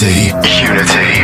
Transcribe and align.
Unity. 0.00 0.26
Unity. 0.26 1.20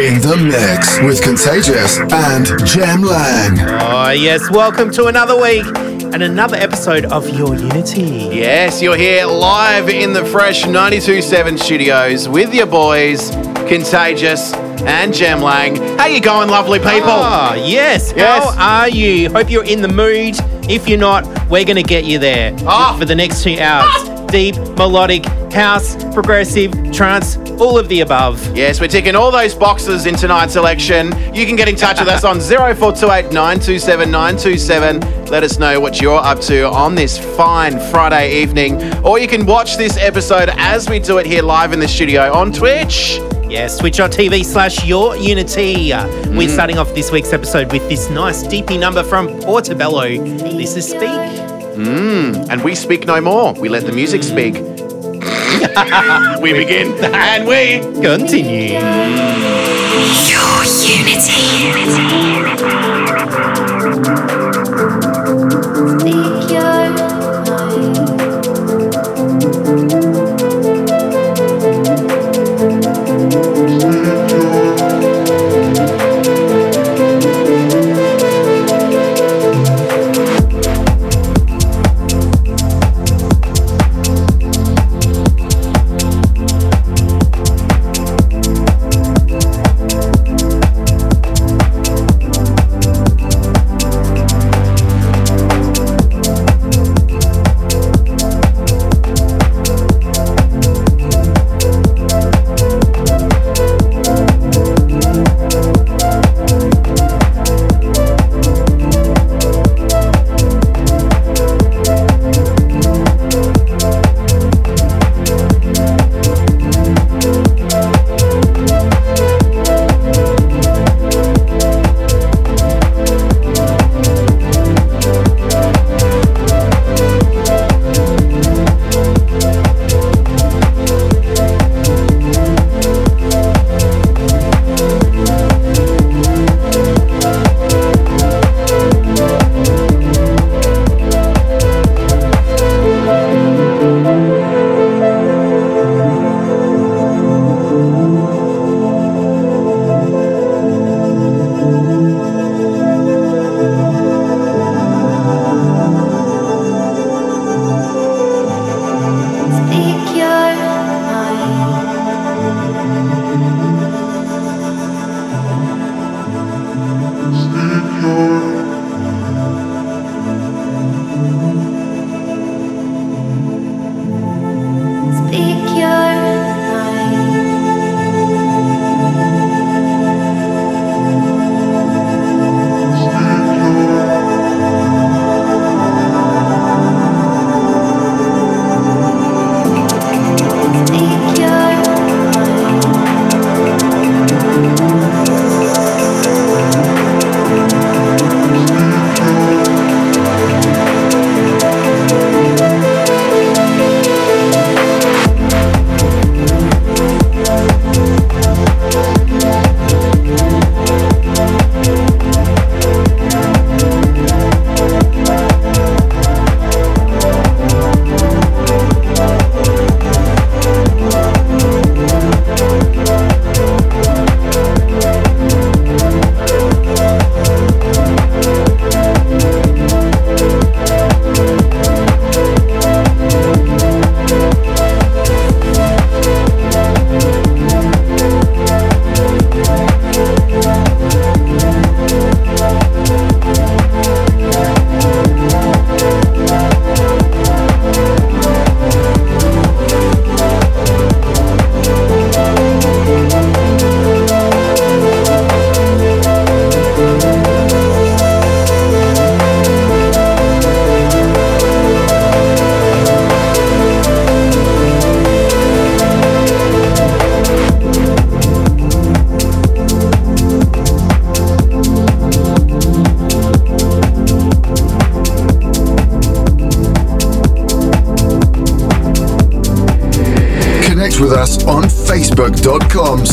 In 0.00 0.20
the 0.22 0.36
mix 0.42 0.98
with 1.02 1.20
Contagious 1.22 1.98
and 1.98 2.46
Jem 2.66 3.02
Lang. 3.02 3.58
Oh, 3.82 4.10
yes. 4.10 4.50
Welcome 4.50 4.90
to 4.92 5.06
another 5.06 5.38
week 5.38 5.66
and 5.66 6.22
another 6.22 6.56
episode 6.56 7.04
of 7.06 7.28
Your 7.28 7.54
Unity. 7.54 8.30
Yes, 8.32 8.80
you're 8.80 8.96
here 8.96 9.26
live 9.26 9.90
in 9.90 10.14
the 10.14 10.24
fresh 10.24 10.62
92.7 10.62 11.58
studios 11.58 12.26
with 12.26 12.54
your 12.54 12.64
boys, 12.66 13.30
Contagious 13.68 14.54
and 14.54 15.12
Jem 15.12 15.42
Lang. 15.42 15.76
How 15.98 16.06
you 16.06 16.22
going, 16.22 16.48
lovely 16.48 16.78
people? 16.78 17.02
Ah, 17.10 17.52
yes. 17.54 18.14
Yes. 18.16 18.54
How 18.54 18.80
are 18.84 18.88
you? 18.88 19.30
Hope 19.30 19.50
you're 19.50 19.64
in 19.64 19.82
the 19.82 19.88
mood. 19.88 20.36
If 20.70 20.88
you're 20.88 20.98
not, 20.98 21.26
we're 21.50 21.64
going 21.66 21.76
to 21.76 21.82
get 21.82 22.04
you 22.06 22.18
there 22.18 22.56
Ah. 22.66 22.96
for 22.98 23.04
the 23.04 23.14
next 23.14 23.42
two 23.42 23.58
hours. 23.60 24.08
Deep, 24.30 24.54
melodic, 24.78 25.24
house, 25.52 26.02
progressive, 26.12 26.72
trance, 26.92 27.36
all 27.60 27.78
of 27.78 27.88
the 27.88 28.00
above. 28.00 28.56
Yes, 28.56 28.80
we're 28.80 28.88
ticking 28.88 29.14
all 29.14 29.30
those 29.30 29.54
boxes 29.54 30.06
in 30.06 30.14
tonight's 30.14 30.52
selection. 30.52 31.08
You 31.34 31.46
can 31.46 31.56
get 31.56 31.68
in 31.68 31.76
touch 31.76 31.98
with 31.98 32.08
us 32.08 32.24
on 32.24 32.40
0428 32.40 33.32
927 33.32 34.10
927. 34.10 35.24
Let 35.26 35.42
us 35.42 35.58
know 35.58 35.78
what 35.80 36.00
you're 36.00 36.18
up 36.18 36.40
to 36.42 36.68
on 36.68 36.94
this 36.94 37.18
fine 37.36 37.78
Friday 37.90 38.42
evening. 38.42 38.82
Or 39.04 39.18
you 39.18 39.28
can 39.28 39.46
watch 39.46 39.76
this 39.76 39.96
episode 39.96 40.50
as 40.56 40.88
we 40.88 40.98
do 40.98 41.18
it 41.18 41.26
here 41.26 41.42
live 41.42 41.72
in 41.72 41.80
the 41.80 41.88
studio 41.88 42.32
on 42.32 42.52
Twitch. 42.52 43.18
Yes, 43.48 43.78
twitch.tv 43.78 44.44
slash 44.44 44.84
your 44.84 45.16
unity. 45.16 45.90
Mm. 45.90 46.36
We're 46.36 46.48
starting 46.48 46.78
off 46.78 46.94
this 46.94 47.10
week's 47.10 47.32
episode 47.32 47.72
with 47.72 47.88
this 47.88 48.08
nice 48.10 48.44
deepy 48.44 48.78
number 48.78 49.02
from 49.02 49.26
Portobello. 49.40 50.08
This 50.08 50.76
is 50.76 50.88
Speak. 50.88 51.02
And 51.80 52.62
we 52.62 52.74
speak 52.74 53.06
no 53.06 53.20
more. 53.20 53.54
We 53.54 53.68
let 53.68 53.86
the 53.86 53.92
music 53.92 54.22
speak. 54.22 54.54
We 56.40 56.52
begin 56.52 56.92
and 57.14 57.46
we 57.46 57.80
Continue. 58.00 58.78
Your 60.30 60.64
Unity. 60.64 61.50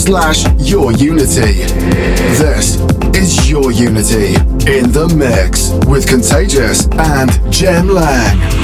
Slash 0.07 0.45
your 0.59 0.93
unity. 0.93 1.65
This 2.39 2.77
is 3.13 3.49
your 3.49 3.73
unity 3.73 4.35
in 4.71 4.89
the 4.93 5.13
mix 5.17 5.73
with 5.85 6.07
Contagious 6.07 6.87
and 6.93 7.29
Jem 7.51 7.89
Lang. 7.89 8.56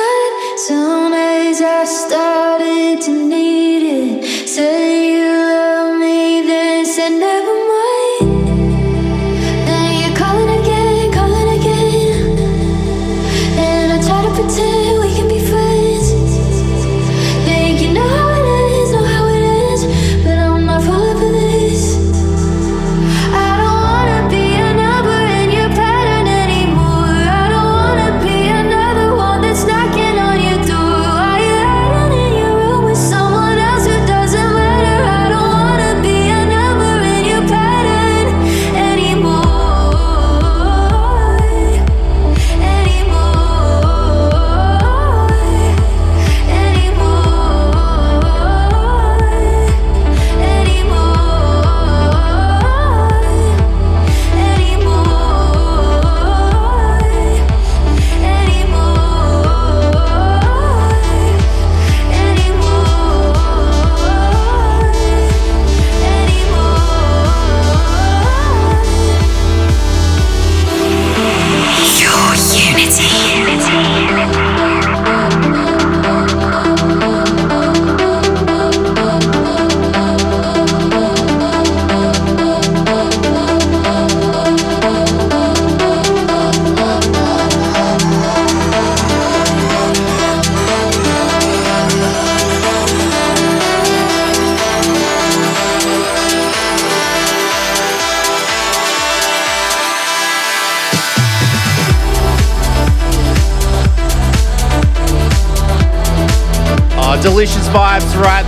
sun 0.00 0.56
soon 0.56 1.12
as 1.12 1.60
I 1.60 1.84
start. 1.84 2.39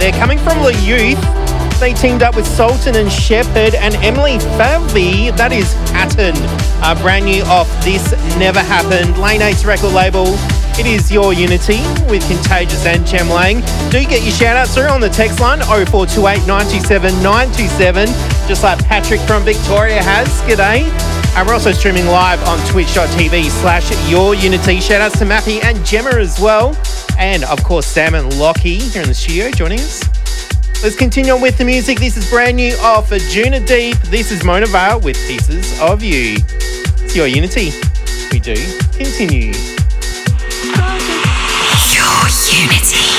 There. 0.02 0.10
Coming 0.18 0.38
from 0.38 0.58
the 0.64 0.74
youth, 0.82 1.20
they 1.78 1.94
teamed 1.94 2.24
up 2.24 2.34
with 2.34 2.44
Sultan 2.44 2.96
and 2.96 3.10
Shepard 3.10 3.76
and 3.76 3.94
Emily 4.02 4.40
Falvey. 4.58 5.30
That 5.30 5.52
is 5.52 5.74
Pattern. 5.94 6.34
Uh, 6.82 7.00
brand 7.00 7.26
new 7.26 7.44
off 7.44 7.70
This 7.84 8.10
Never 8.36 8.58
Happened. 8.58 9.16
Lane 9.18 9.42
8's 9.42 9.64
record 9.64 9.92
label. 9.92 10.26
It 10.74 10.86
is 10.86 11.12
your 11.12 11.32
Unity 11.32 11.78
with 12.10 12.26
Contagious 12.26 12.84
and 12.84 13.06
Jem 13.06 13.28
Lang. 13.28 13.60
Do 13.90 14.02
get 14.02 14.26
your 14.26 14.32
shout 14.32 14.56
outs 14.56 14.74
through 14.74 14.90
on 14.90 15.00
the 15.00 15.08
text 15.08 15.38
line 15.38 15.60
0428 15.60 16.48
927 16.50 17.22
927, 17.22 18.06
just 18.48 18.64
like 18.64 18.82
Patrick 18.86 19.20
from 19.20 19.44
Victoria 19.44 20.02
has. 20.02 20.26
G'day. 20.50 20.90
And 21.38 21.46
we're 21.46 21.54
also 21.54 21.70
streaming 21.70 22.06
live 22.06 22.42
on 22.48 22.58
twitch.tv 22.66 23.50
slash 23.62 23.86
your 24.10 24.34
Unity. 24.34 24.80
Shout 24.80 25.00
outs 25.00 25.20
to 25.20 25.24
Mappy 25.24 25.62
and 25.62 25.78
Gemma 25.86 26.10
as 26.18 26.40
well. 26.40 26.74
And 27.22 27.44
of 27.44 27.62
course, 27.62 27.86
Sam 27.86 28.16
and 28.16 28.36
Lockie 28.36 28.80
here 28.80 29.00
in 29.00 29.06
the 29.06 29.14
studio 29.14 29.48
joining 29.52 29.78
us. 29.78 30.02
Let's 30.82 30.96
continue 30.96 31.32
on 31.32 31.40
with 31.40 31.56
the 31.56 31.64
music. 31.64 32.00
This 32.00 32.16
is 32.16 32.28
brand 32.28 32.56
new 32.56 32.74
off 32.78 33.10
Anjunadeep. 33.10 34.02
This 34.10 34.32
is 34.32 34.42
Mona 34.42 34.66
Vale 34.66 34.98
with 34.98 35.16
Pieces 35.28 35.80
of 35.80 36.02
You. 36.02 36.34
It's 36.34 37.14
your 37.14 37.28
Unity. 37.28 37.70
We 38.32 38.40
do 38.40 38.56
continue. 38.98 39.52
Your 41.94 42.26
Unity. 42.50 43.11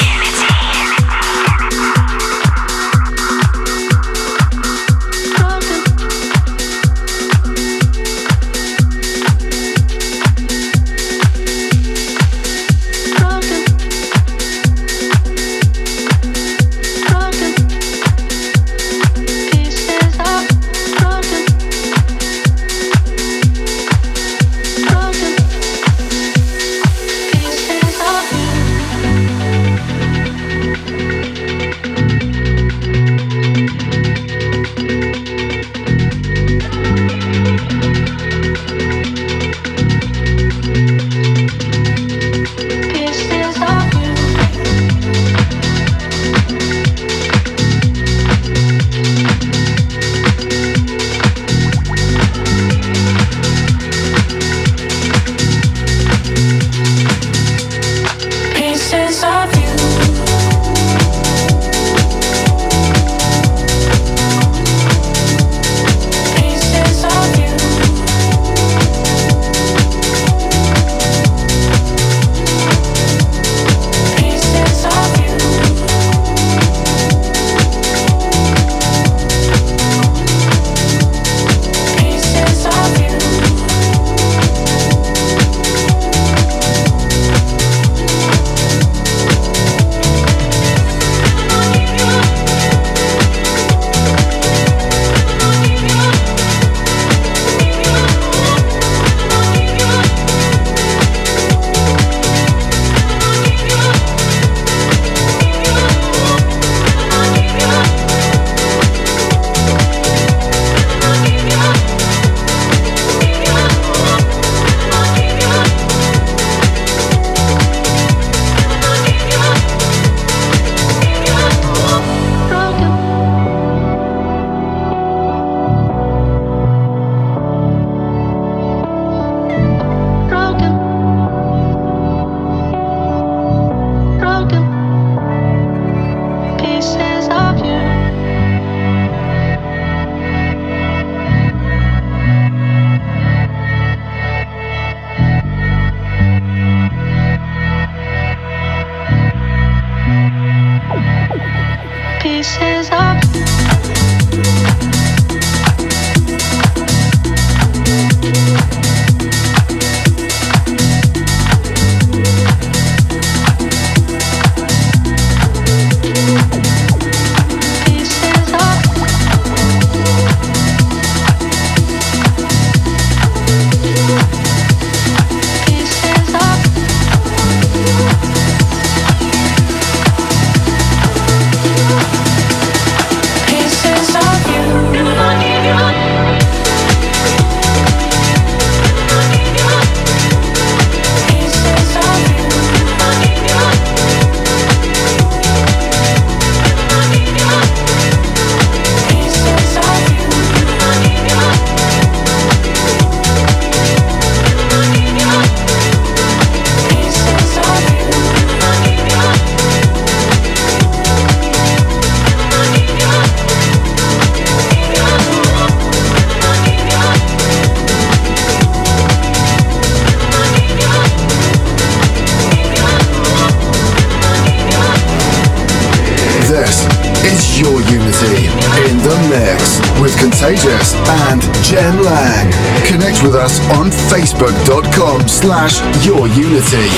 Your 236.14 236.28
Unity. 236.28 236.93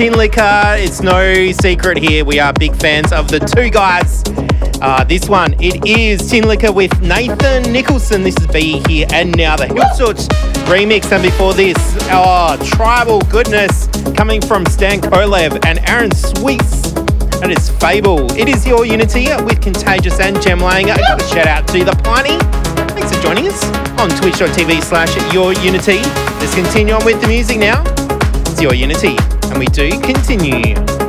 Tinlicker. 0.00 0.82
It's 0.82 1.02
no 1.02 1.52
secret 1.52 1.98
here. 1.98 2.24
We 2.24 2.38
are 2.40 2.54
big 2.54 2.74
fans 2.74 3.12
of 3.12 3.28
the 3.28 3.38
two 3.38 3.68
guys. 3.68 4.22
Uh, 4.80 5.04
this 5.04 5.28
one, 5.28 5.52
it 5.60 5.86
is 5.86 6.22
Tinlicker 6.22 6.74
with 6.74 7.02
Nathan 7.02 7.70
Nicholson. 7.70 8.22
This 8.22 8.34
is 8.38 8.46
Be 8.46 8.80
Here 8.88 9.06
and 9.12 9.36
Now, 9.36 9.56
the 9.56 9.66
Helsloot 9.66 10.26
remix. 10.72 11.12
And 11.12 11.22
before 11.22 11.52
this, 11.52 11.76
oh, 12.10 12.56
Tribal 12.64 13.20
Goodness 13.28 13.88
coming 14.16 14.40
from 14.40 14.64
Stan 14.64 15.02
Kolev 15.02 15.62
and 15.66 15.86
Aaron 15.86 16.08
Suiss. 16.12 16.94
That 17.40 17.50
is 17.50 17.68
Fable. 17.68 18.32
It 18.32 18.48
is 18.48 18.66
your 18.66 18.86
Unity 18.86 19.26
with 19.44 19.60
Contagious 19.60 20.18
and 20.18 20.40
Jem 20.40 20.60
Lang. 20.60 20.90
I 20.90 20.96
got 20.96 21.20
a 21.20 21.24
shout 21.26 21.46
out 21.46 21.68
to 21.68 21.84
the 21.84 21.92
Piney. 22.02 22.38
Thanks 22.94 23.14
for 23.14 23.22
joining 23.22 23.48
us 23.48 23.62
on 24.00 24.08
twitch.tv 24.08 24.82
slash 24.82 25.14
your 25.34 25.52
Unity. 25.52 26.00
Let's 26.40 26.54
continue 26.54 26.94
on 26.94 27.04
with 27.04 27.20
the 27.20 27.28
music 27.28 27.58
now. 27.58 27.84
It's 28.48 28.62
your 28.62 28.72
Unity, 28.72 29.16
we 29.60 29.66
do 29.66 29.90
continue. 30.00 30.99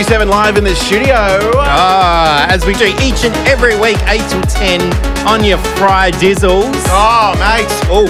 97 0.00 0.28
live 0.30 0.56
in 0.56 0.64
the 0.64 0.74
studio. 0.74 1.12
Ah, 1.12 2.46
as 2.48 2.64
we 2.64 2.72
do 2.72 2.86
each 3.02 3.22
and 3.22 3.36
every 3.46 3.78
week, 3.78 3.98
8 4.08 4.18
till 4.30 4.40
10 4.40 4.80
on 5.26 5.44
your 5.44 5.58
fry 5.76 6.10
dizzles. 6.12 6.72
Oh, 6.86 7.36
mate. 7.36 7.68
Oh. 7.90 8.08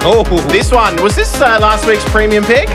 oh. 0.04 0.46
This 0.52 0.70
one, 0.70 0.94
was 1.02 1.16
this 1.16 1.34
uh, 1.40 1.58
last 1.60 1.88
week's 1.88 2.08
premium 2.10 2.44
pick? 2.44 2.68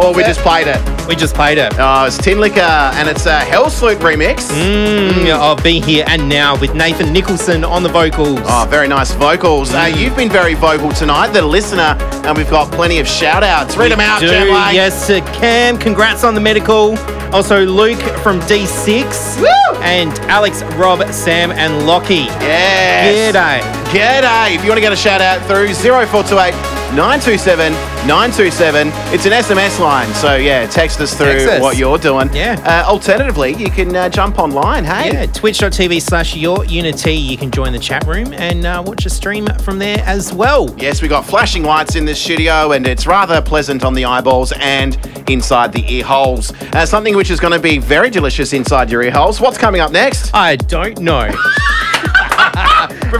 Or 0.00 0.14
we 0.14 0.22
yeah. 0.22 0.28
just 0.28 0.40
played 0.40 0.68
it? 0.68 1.06
We 1.06 1.16
just 1.16 1.34
played 1.34 1.58
it. 1.58 1.74
Oh, 1.76 2.06
it's 2.06 2.16
Tinlicker 2.16 2.94
and 2.94 3.10
it's 3.10 3.26
a 3.26 3.40
Hell 3.40 3.66
remix. 3.66 4.50
Mm, 4.52 5.10
mmm. 5.10 5.30
I'll 5.32 5.62
be 5.62 5.78
here 5.78 6.06
and 6.08 6.30
now 6.30 6.58
with 6.58 6.74
Nathan 6.74 7.12
Nicholson 7.12 7.62
on 7.62 7.82
the 7.82 7.90
vocals. 7.90 8.40
Oh, 8.42 8.66
very 8.70 8.88
nice 8.88 9.12
vocals. 9.12 9.74
Uh, 9.74 9.84
mm. 9.84 9.92
Uh, 9.92 9.96
you've 9.98 10.16
been 10.16 10.30
very 10.30 10.54
vocal 10.54 10.92
tonight, 10.92 11.34
the 11.34 11.42
listener, 11.42 11.94
and 12.24 12.38
we've 12.38 12.48
got 12.48 12.72
plenty 12.72 13.00
of 13.00 13.06
shout 13.06 13.42
outs. 13.42 13.76
Read 13.76 13.90
we 13.90 13.90
them 13.90 14.00
out, 14.00 14.20
do. 14.20 14.28
Yes, 14.28 15.10
uh, 15.10 15.20
Cam, 15.34 15.76
congrats 15.76 16.24
on 16.24 16.34
the 16.34 16.40
medical. 16.40 16.96
Also, 17.32 17.64
Luke 17.66 18.00
from 18.22 18.40
D6. 18.40 19.40
Woo! 19.40 19.78
And 19.82 20.10
Alex, 20.30 20.62
Rob, 20.76 21.06
Sam, 21.12 21.52
and 21.52 21.86
Lockie. 21.86 22.26
Yes. 22.40 23.34
G'day. 23.34 23.60
G'day. 23.92 24.54
If 24.54 24.62
you 24.62 24.70
want 24.70 24.78
to 24.78 24.80
get 24.80 24.92
a 24.92 24.96
shout 24.96 25.20
out 25.20 25.46
through 25.46 25.74
0428 25.74 26.52
927 26.94 27.72
927, 28.06 28.88
it's 29.12 29.26
an 29.26 29.32
SMS 29.32 29.78
line. 29.78 30.12
So, 30.14 30.36
yeah, 30.36 30.66
text 30.66 31.00
us 31.00 31.14
through 31.14 31.60
what 31.60 31.76
you're 31.76 31.98
doing. 31.98 32.32
Yeah. 32.32 32.56
Uh, 32.64 32.90
alternatively, 32.90 33.54
you 33.54 33.68
can 33.70 33.94
uh, 33.94 34.08
jump 34.08 34.38
online, 34.38 34.84
hey? 34.84 35.12
Yeah, 35.12 35.26
twitch.tv 35.26 36.00
slash 36.00 36.34
your 36.34 36.64
unity. 36.64 37.12
You 37.12 37.36
can 37.36 37.50
join 37.50 37.72
the 37.72 37.78
chat 37.78 38.06
room 38.06 38.32
and 38.32 38.64
uh, 38.64 38.82
watch 38.86 39.04
a 39.04 39.10
stream 39.10 39.46
from 39.60 39.78
there 39.78 40.02
as 40.06 40.32
well. 40.32 40.74
Yes, 40.78 41.02
we 41.02 41.08
got 41.08 41.26
flashing 41.26 41.62
lights 41.62 41.94
in 41.94 42.06
this 42.06 42.20
studio, 42.20 42.72
and 42.72 42.86
it's 42.86 43.06
rather 43.06 43.42
pleasant 43.42 43.84
on 43.84 43.92
the 43.92 44.06
eyeballs 44.06 44.52
and 44.52 44.96
inside 45.30 45.72
the 45.72 45.84
ear 45.92 46.04
holes. 46.04 46.52
Uh, 46.72 46.84
something 46.86 47.16
which 47.16 47.30
is 47.30 47.40
going 47.40 47.52
to 47.52 47.58
be 47.60 47.78
very 47.78 48.10
delicious 48.10 48.52
inside 48.52 48.90
your 48.90 49.02
ear 49.02 49.10
holes. 49.10 49.40
What's 49.40 49.58
coming 49.58 49.80
up 49.80 49.92
next? 49.92 50.30
I 50.34 50.56
don't 50.56 51.00
know. 51.00 51.30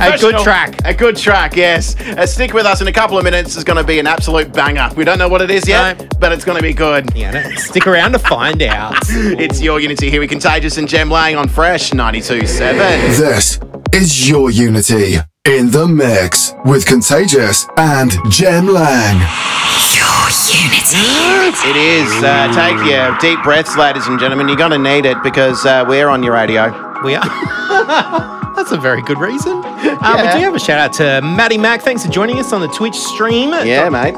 a 0.00 0.16
good 0.20 0.38
track. 0.42 0.78
A 0.84 0.94
good 0.94 1.16
track, 1.16 1.56
yes. 1.56 1.98
Uh, 2.00 2.26
stick 2.26 2.52
with 2.52 2.66
us 2.66 2.80
in 2.80 2.88
a 2.88 2.92
couple 2.92 3.18
of 3.18 3.24
minutes. 3.24 3.54
It's 3.54 3.64
going 3.64 3.76
to 3.76 3.84
be 3.84 3.98
an 3.98 4.06
absolute 4.06 4.52
banger. 4.52 4.90
We 4.96 5.04
don't 5.04 5.18
know 5.18 5.28
what 5.28 5.42
it 5.42 5.50
is 5.50 5.66
yet, 5.66 5.98
No. 5.98 6.08
but 6.18 6.32
it's 6.32 6.44
going 6.44 6.56
to 6.56 6.62
be 6.62 6.72
good. 6.72 7.14
Yeah, 7.14 7.30
no, 7.30 7.50
stick 7.56 7.86
around 7.86 8.12
to 8.12 8.18
find 8.18 8.62
out. 8.62 8.96
It's 9.38 9.60
your 9.60 9.80
Unity 9.80 10.10
here. 10.10 10.20
We 10.20 10.26
Contagious 10.28 10.78
and 10.78 10.88
Jem 10.88 11.10
Lang 11.10 11.36
on 11.36 11.48
Fresh 11.48 11.90
92.7. 11.90 13.16
This 13.16 13.60
is 13.92 14.28
your 14.28 14.50
Unity 14.50 15.16
in 15.44 15.70
the 15.70 15.86
mix 15.86 16.54
with 16.64 16.86
Contagious 16.86 17.66
and 17.76 18.12
Jem 18.30 18.66
Lang. 18.66 19.20
Your 20.48 20.58
Unity. 20.64 21.68
It 21.68 21.76
is. 21.76 22.24
Uh, 22.24 22.50
take 22.54 22.90
your 22.90 23.16
deep 23.20 23.42
breaths, 23.44 23.76
ladies 23.76 24.06
and 24.06 24.18
gentlemen. 24.18 24.48
You're 24.48 24.56
going 24.56 24.70
to 24.70 24.78
need 24.78 25.04
it 25.06 25.22
because 25.22 25.64
uh, 25.66 25.84
we're 25.86 26.08
on 26.08 26.22
your 26.22 26.32
radio. 26.34 26.70
We 27.04 27.14
are. 27.14 27.24
That's 28.56 28.72
a 28.72 28.76
very 28.78 29.02
good 29.02 29.18
reason. 29.18 29.62
Uh, 29.64 29.98
Yeah. 30.02 30.34
We 30.34 30.40
do 30.40 30.44
have 30.46 30.54
a 30.54 30.58
shout 30.58 30.78
out 30.78 30.92
to 30.94 31.20
Maddie 31.22 31.58
Mac. 31.58 31.82
Thanks 31.82 32.04
for 32.04 32.10
joining 32.10 32.38
us 32.38 32.52
on 32.52 32.60
the 32.60 32.68
Twitch 32.68 32.94
stream. 32.96 33.50
Yeah, 33.50 33.88
mate. 33.88 34.14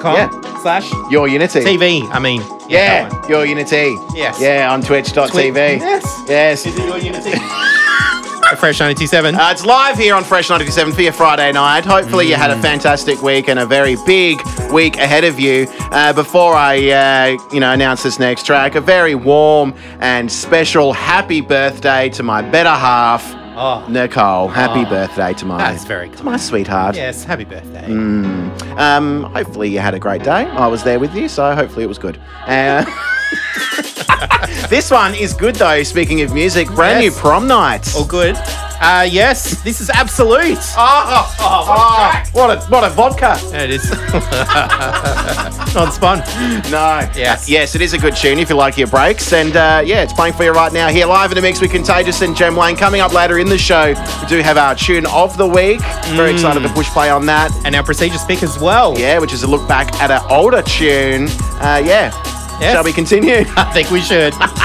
Com 0.00 0.16
yeah. 0.16 0.58
Slash 0.62 0.90
Your 1.10 1.28
Unity. 1.28 1.60
TV. 1.60 2.08
I 2.12 2.18
mean, 2.18 2.40
yeah. 2.68 3.08
Yeah, 3.10 3.28
your 3.28 3.44
Unity. 3.44 3.96
Yes. 4.14 4.40
Yeah, 4.40 4.72
on 4.72 4.80
twitch.tv. 4.82 5.28
Twi- 5.30 5.40
Yes. 5.52 6.22
Yes. 6.28 6.66
Is 6.66 6.78
it 6.78 6.86
your 6.86 6.98
Unity? 6.98 7.32
Fresh 8.58 8.80
927. 8.80 9.34
Uh, 9.34 9.48
it's 9.50 9.64
live 9.64 9.96
here 9.98 10.14
on 10.14 10.24
Fresh 10.24 10.50
97 10.50 10.92
for 10.92 11.02
your 11.02 11.12
Friday 11.12 11.50
night. 11.52 11.84
Hopefully, 11.84 12.28
you 12.28 12.34
had 12.36 12.50
Mm. 12.50 12.58
a 12.58 12.62
fantastic 12.62 13.20
week 13.22 13.48
and 13.48 13.58
a 13.58 13.66
very 13.66 13.96
big 14.06 14.40
week 14.72 14.96
ahead 14.98 15.24
of 15.24 15.40
you. 15.40 15.66
Uh, 15.90 16.12
before 16.12 16.54
I, 16.54 16.76
uh, 16.90 17.38
you 17.52 17.60
know, 17.60 17.72
announce 17.72 18.02
this 18.02 18.18
next 18.18 18.44
track, 18.46 18.74
a 18.74 18.80
very 18.80 19.14
warm 19.14 19.74
and 20.00 20.30
special 20.30 20.92
happy 20.92 21.40
birthday 21.40 22.08
to 22.10 22.22
my 22.22 22.42
better 22.42 22.70
half, 22.70 23.24
oh, 23.56 23.84
Nicole. 23.88 24.48
Happy 24.48 24.84
Oh, 24.86 24.90
birthday 24.90 25.32
to 25.34 25.46
my, 25.46 25.58
that's 25.58 25.84
very 25.84 26.08
to 26.10 26.22
my 26.24 26.36
sweetheart. 26.36 26.94
Yes, 26.94 27.24
happy 27.24 27.44
birthday. 27.44 27.86
Um, 28.76 29.24
hopefully, 29.34 29.68
you 29.70 29.80
had 29.80 29.94
a 29.94 29.98
great 29.98 30.22
day. 30.22 30.46
I 30.46 30.66
was 30.68 30.82
there 30.84 30.98
with 31.00 31.14
you, 31.14 31.28
so 31.28 31.54
hopefully, 31.54 31.84
it 31.84 31.88
was 31.88 31.98
good. 31.98 32.18
Uh, 32.46 32.84
this 34.68 34.90
one 34.90 35.14
is 35.14 35.32
good 35.34 35.54
though. 35.56 35.82
Speaking 35.82 36.20
of 36.22 36.32
music, 36.32 36.68
brand 36.68 37.02
Yes. 37.02 37.14
new 37.14 37.20
Promnite. 37.20 37.94
All 37.96 38.04
good. 38.04 38.36
Uh, 38.84 39.06
yes, 39.08 39.62
this 39.62 39.80
is 39.80 39.88
absolute. 39.90 40.58
Oh, 40.76 41.36
oh, 41.38 42.22
what 42.32 42.50
a 42.50 42.60
what 42.66 42.82
a 42.82 42.90
vodka! 42.90 43.36
It 43.54 43.70
is. 43.70 43.88
Not 45.74 45.92
spun. 45.94 46.18
No. 46.70 47.08
Yes. 47.14 47.48
Yes, 47.48 47.74
it 47.76 47.80
is 47.80 47.92
a 47.94 47.98
good 47.98 48.16
tune 48.16 48.40
if 48.40 48.50
you 48.50 48.56
like 48.56 48.76
your 48.76 48.88
breaks. 48.88 49.32
And 49.32 49.56
uh, 49.56 49.82
yeah, 49.84 50.02
it's 50.02 50.12
playing 50.12 50.34
for 50.34 50.42
you 50.42 50.50
right 50.50 50.72
now 50.72 50.88
here 50.88 51.06
live 51.06 51.30
in 51.30 51.36
the 51.36 51.42
mix 51.42 51.60
with 51.60 51.70
Contagious 51.70 52.22
and 52.22 52.34
Jem 52.36 52.56
Lang. 52.56 52.74
Coming 52.74 53.00
up 53.00 53.12
later 53.12 53.38
in 53.38 53.48
the 53.48 53.56
show, 53.56 53.88
we 54.20 54.28
do 54.28 54.40
have 54.40 54.56
our 54.56 54.74
tune 54.74 55.06
of 55.06 55.36
the 55.38 55.46
week. 55.46 55.80
Very 56.16 56.32
excited 56.32 56.60
to 56.64 56.68
push 56.70 56.88
play 56.88 57.08
on 57.08 57.24
that. 57.26 57.52
And 57.64 57.76
our 57.76 57.84
Prestigious 57.84 58.24
Pick 58.24 58.42
as 58.42 58.58
well. 58.58 58.98
Yeah, 58.98 59.20
which 59.20 59.32
is 59.32 59.44
a 59.44 59.46
look 59.48 59.66
back 59.68 59.92
at 60.00 60.10
an 60.10 60.20
older 60.28 60.60
tune. 60.62 61.28
Uh, 61.60 61.80
yeah. 61.84 62.10
Yes. 62.62 62.74
Shall 62.74 62.84
we 62.84 62.92
continue? 62.92 63.44
I 63.56 63.72
think 63.72 63.90
we 63.90 64.00
should. 64.00 64.34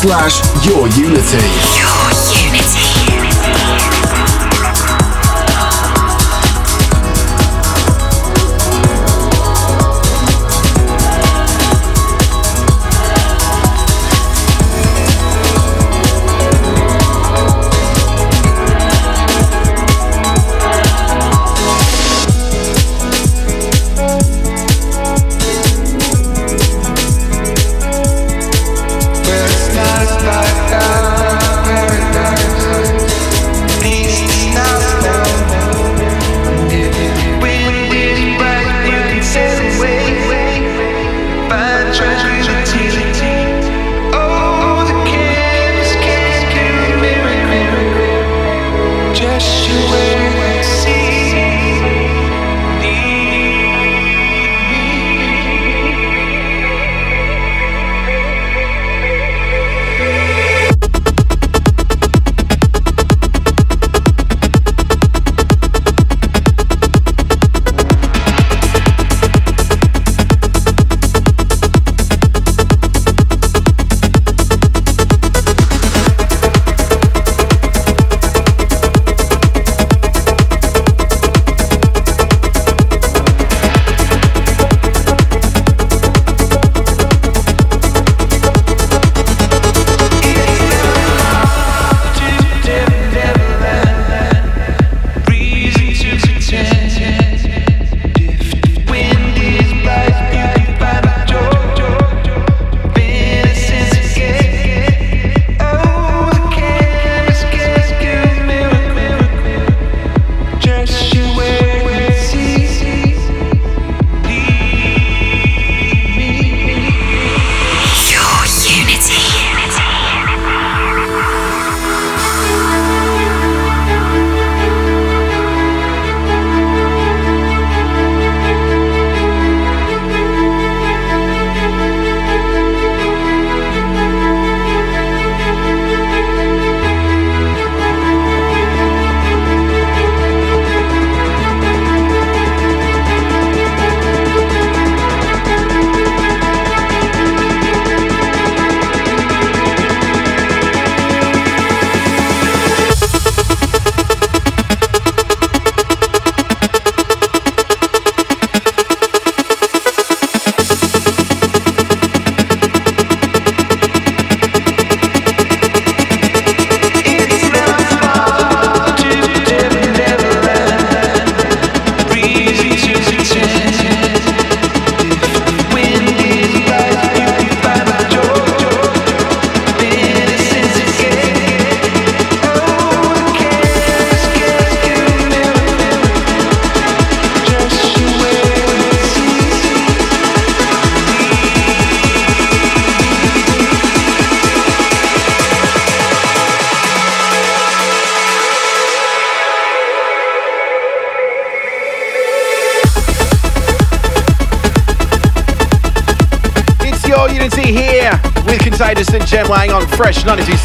slash 0.00 0.40
your 0.64 0.88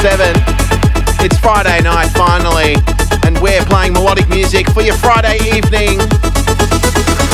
7. 0.05 0.37
It's 1.25 1.33
Friday 1.39 1.81
night 1.81 2.13
finally, 2.13 2.77
and 3.25 3.33
we're 3.41 3.65
playing 3.65 3.93
melodic 3.93 4.29
music 4.29 4.69
for 4.69 4.85
your 4.85 4.93
Friday 5.01 5.41
evening. 5.49 5.97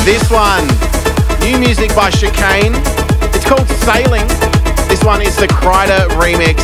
This 0.08 0.24
one, 0.32 0.64
new 1.44 1.60
music 1.60 1.92
by 1.94 2.08
Chicane. 2.16 2.72
It's 3.36 3.44
called 3.44 3.68
Sailing. 3.84 4.24
This 4.88 5.04
one 5.04 5.20
is 5.22 5.36
the 5.36 5.52
Kryder 5.52 6.08
remix. 6.16 6.64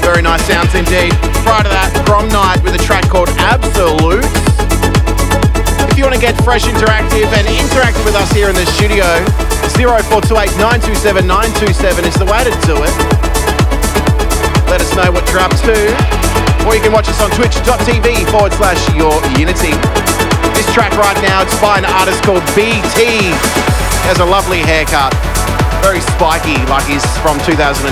Very 0.00 0.22
nice 0.22 0.40
sounds 0.48 0.72
indeed. 0.72 1.12
Prior 1.44 1.60
to 1.60 1.68
that, 1.68 1.92
Promnite 2.08 2.64
with 2.64 2.80
a 2.80 2.80
track 2.80 3.04
called 3.12 3.28
Absolute. 3.36 4.24
If 5.92 5.98
you 6.00 6.08
want 6.08 6.16
to 6.16 6.24
get 6.24 6.40
fresh, 6.40 6.64
interactive, 6.64 7.28
and 7.36 7.44
interact 7.44 8.00
with 8.08 8.16
us 8.16 8.32
here 8.32 8.48
in 8.48 8.56
the 8.56 8.64
studio, 8.80 9.04
0428 9.76 10.56
by 21.64 21.78
an 21.78 21.88
artist 21.96 22.20
called 22.24 22.44
BT. 22.52 23.32
He 23.32 23.32
has 24.04 24.20
a 24.20 24.28
lovely 24.28 24.60
haircut. 24.60 25.16
Very 25.80 26.04
spiky, 26.12 26.60
like 26.68 26.84
he's 26.84 27.00
from 27.24 27.40
2002. 27.40 27.88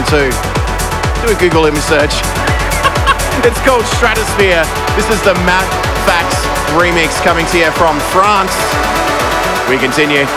Do 1.25 1.33
a 1.33 1.37
Google 1.41 1.65
image 1.65 1.81
search. 1.81 2.13
it's 3.49 3.57
called 3.65 3.89
Stratosphere. 3.97 4.61
This 4.93 5.09
is 5.09 5.25
the 5.25 5.33
Matt 5.49 5.65
Fax 6.05 6.37
remix 6.77 7.17
coming 7.25 7.49
to 7.49 7.65
you 7.65 7.73
from 7.73 7.97
France. 8.13 8.53
We 9.73 9.81
continue. 9.81 10.29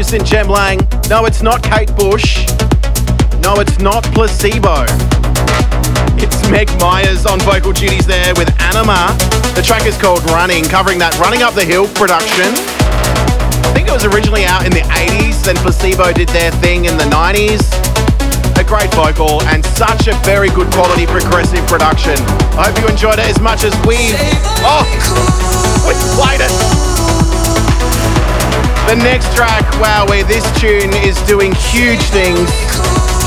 Contagious 0.00 0.32
and 0.32 0.48
Lang. 0.48 0.78
No, 1.10 1.26
it's 1.26 1.42
not 1.42 1.62
Kate 1.62 1.94
Bush. 1.94 2.46
No, 3.44 3.60
it's 3.60 3.78
not 3.80 4.02
Placebo. 4.16 4.86
It's 6.16 6.40
Meg 6.48 6.68
Myers 6.80 7.26
on 7.26 7.38
vocal 7.40 7.72
duties 7.72 8.06
there 8.06 8.32
with 8.34 8.48
Anyma. 8.72 9.12
The 9.54 9.60
track 9.60 9.84
is 9.84 10.00
called 10.00 10.24
Running, 10.32 10.64
covering 10.64 10.98
that 11.00 11.12
Running 11.20 11.42
Up 11.42 11.52
the 11.52 11.64
Hill 11.64 11.84
production. 11.92 12.48
I 12.48 13.72
think 13.76 13.88
it 13.88 13.92
was 13.92 14.06
originally 14.06 14.46
out 14.46 14.64
in 14.64 14.72
the 14.72 14.80
80s, 14.88 15.44
then 15.44 15.56
Placebo 15.56 16.14
did 16.14 16.30
their 16.30 16.50
thing 16.64 16.86
in 16.86 16.96
the 16.96 17.08
90s. 17.12 17.60
A 18.56 18.64
great 18.64 18.88
vocal 18.96 19.42
and 19.52 19.60
such 19.76 20.08
a 20.08 20.16
very 20.24 20.48
good 20.48 20.72
quality 20.72 21.04
progressive 21.04 21.66
production. 21.68 22.16
I 22.56 22.72
hope 22.72 22.80
you 22.80 22.88
enjoyed 22.88 23.20
it 23.20 23.28
as 23.28 23.40
much 23.40 23.64
as 23.64 23.76
we. 23.84 24.16
Oh, 24.64 24.80
we 25.84 25.92
played 26.16 26.40
it. 26.40 26.80
The 28.88 28.96
next 28.96 29.34
track, 29.36 29.62
wow, 29.78 30.06
wowee, 30.06 30.26
this 30.26 30.44
tune 30.58 30.90
is 31.06 31.20
doing 31.30 31.54
huge 31.70 32.02
things. 32.10 32.50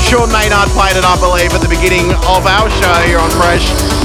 Sean 0.04 0.28
Maynard 0.30 0.68
played 0.76 0.96
it, 0.96 1.04
I 1.04 1.16
believe, 1.18 1.56
at 1.56 1.62
the 1.64 1.68
beginning 1.68 2.12
of 2.28 2.44
our 2.44 2.68
show 2.68 2.96
here 3.08 3.18
on 3.18 3.30
Fresh. 3.40 3.64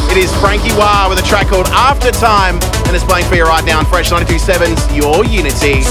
It 0.09 0.17
is 0.17 0.32
Franky 0.39 0.72
Wah 0.74 1.07
with 1.09 1.20
a 1.20 1.28
track 1.28 1.47
called 1.47 1.67
Aftertime, 1.70 2.55
and 2.88 2.95
it's 2.95 3.03
playing 3.03 3.28
for 3.28 3.36
you 3.36 3.43
right 3.43 3.63
now 3.65 3.80
on 3.80 3.86
Fresh 3.86 4.09
927's 4.09 4.95
Your 4.95 5.26
Unity. 5.26 5.84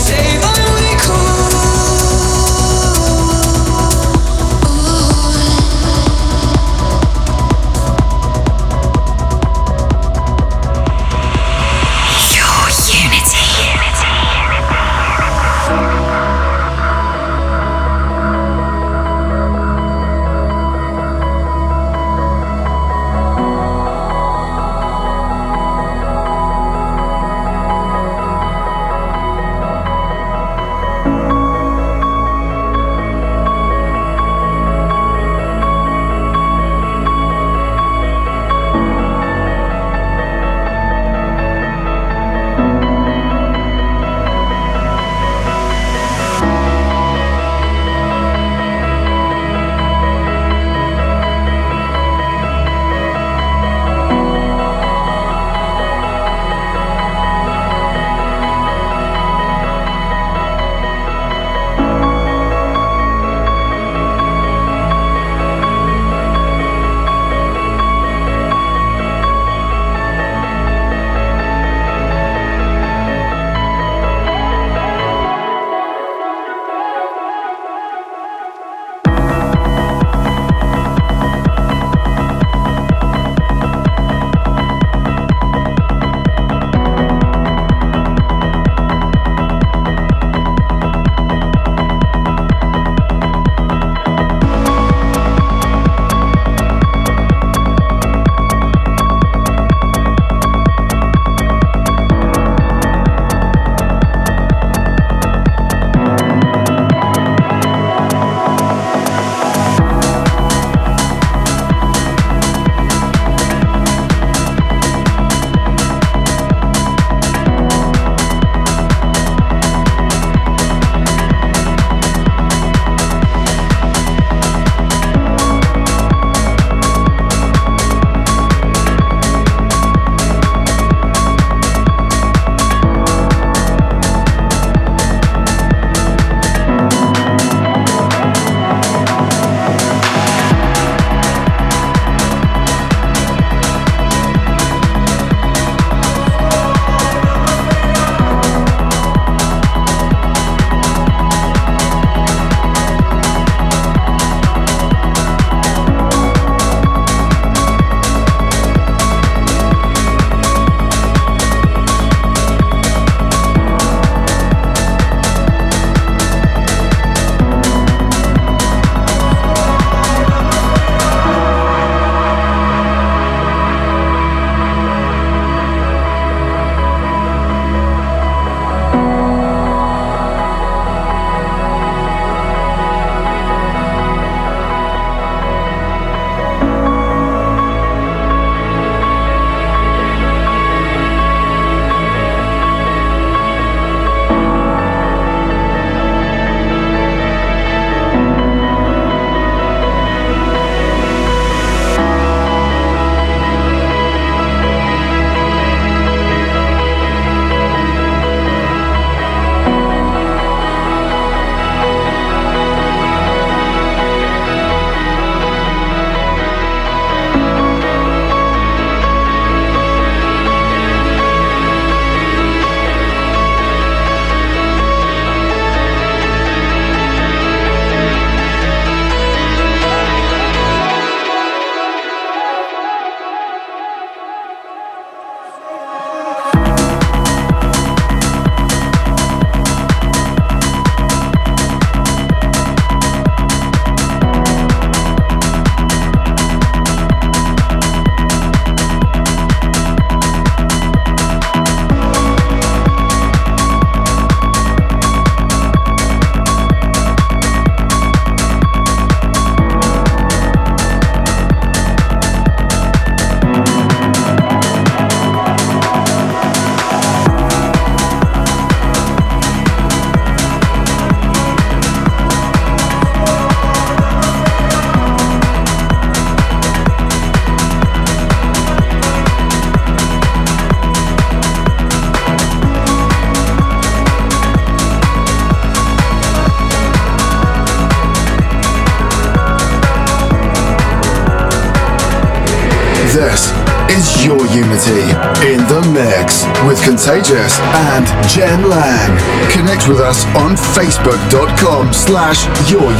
On 300.49 300.57
facebook.com 300.57 301.93
slash 301.93 302.47
your 302.71 302.91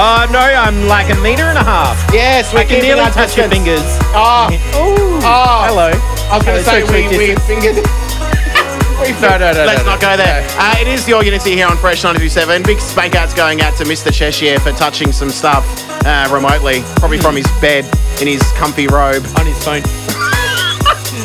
Uh, 0.00 0.26
no, 0.32 0.38
I'm 0.40 0.86
like 0.88 1.10
a 1.12 1.20
meter 1.20 1.42
and 1.44 1.58
a 1.58 1.62
half. 1.64 1.98
Yes, 2.12 2.54
we're 2.54 2.60
I 2.60 2.64
can 2.64 2.80
nearly 2.80 3.04
touch 3.10 3.36
your 3.36 3.48
fingers. 3.50 3.84
Oh, 4.16 4.48
Ooh. 4.80 5.20
Oh. 5.20 5.60
Hello. 5.68 5.90
I 6.32 6.36
was 6.40 6.46
going 6.46 6.56
to 6.56 6.64
Oh, 6.64 6.72
say 6.72 6.80
we, 6.88 7.04
we 7.18 7.36
fingered. 7.44 7.76
we 9.04 9.12
No, 9.20 9.36
no, 9.36 9.52
no, 9.52 9.66
Let's 9.68 9.84
no, 9.84 9.92
not 9.92 10.00
go 10.00 10.16
there. 10.16 10.40
no. 10.40 10.56
Uh, 10.56 10.74
it 10.80 10.88
is 10.88 11.06
your 11.06 11.22
Unity 11.22 11.52
here 11.52 11.66
on 11.66 11.76
Fresh 11.76 12.02
927. 12.02 12.62
Big 12.62 12.80
spank 12.80 13.14
outs 13.14 13.34
going 13.34 13.60
out 13.60 13.76
to 13.76 13.84
Mr. 13.84 14.10
Cheshire 14.10 14.58
for 14.60 14.72
touching 14.72 15.12
some 15.12 15.28
stuff 15.28 15.66
uh, 16.06 16.26
remotely, 16.32 16.80
probably 16.96 17.18
from 17.18 17.36
his 17.36 17.46
bed 17.60 17.84
in 18.22 18.26
his 18.26 18.42
comfy 18.56 18.86
robe. 18.86 19.22
On 19.36 19.44
his 19.44 19.62
phone. 19.62 19.82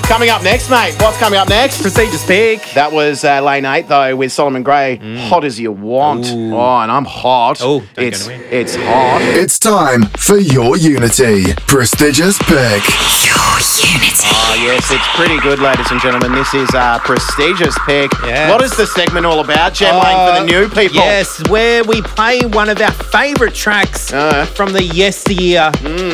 Coming 0.03 0.30
up 0.30 0.43
next, 0.43 0.69
mate. 0.69 0.93
What's 0.99 1.17
coming 1.17 1.39
up 1.39 1.47
next? 1.47 1.82
Prestigious 1.82 2.26
pick. 2.28 2.61
That 2.76 2.91
was 2.91 3.23
uh, 3.23 3.41
lane 3.41 3.65
eight 3.65 3.88
though 3.88 4.15
with 4.15 4.32
Solomon 4.32 4.61
Grey. 4.61 4.99
Hot 5.30 5.43
as 5.43 5.59
you 5.59 5.71
want. 5.71 6.26
Mm. 6.26 6.51
Ooh. 6.51 6.55
Oh, 6.55 6.78
and 6.82 6.91
I'm 6.91 7.05
hot. 7.05 7.57
Oh, 7.61 7.84
it's 7.97 8.28
it's 8.28 8.76
hot. 8.76 9.21
It's 9.21 9.57
time 9.59 10.03
for 10.17 10.38
your 10.38 10.78
unity. 10.78 11.53
Prestigious 11.67 12.38
pick. 12.39 12.82
Your 13.26 13.55
unity. 13.82 14.28
Oh 14.32 14.55
yes, 14.61 14.89
it's 14.91 15.07
pretty 15.15 15.39
good, 15.41 15.59
ladies 15.59 15.89
and 15.91 15.99
gentlemen. 16.01 16.32
This 16.34 16.53
is 16.53 16.69
a 16.73 16.99
prestigious 17.03 17.76
pick. 17.86 18.11
Yes. 18.23 18.51
What 18.51 18.61
is 18.61 18.76
the 18.78 18.86
segment 18.88 19.26
all 19.26 19.39
about, 19.39 19.73
Jem 19.73 19.95
Lang, 19.95 20.17
for 20.36 20.39
the 20.41 20.45
new 20.45 20.67
people? 20.69 20.99
Uh, 21.01 21.05
Yes, 21.05 21.47
where 21.49 21.84
we 21.84 22.01
play 22.01 22.41
one 22.45 22.69
of 22.69 22.80
our 22.82 22.91
favourite 22.91 23.53
tracks 23.53 24.11
Uh. 24.13 24.45
from 24.45 24.73
the 24.73 24.84
yesteryear 24.84 25.71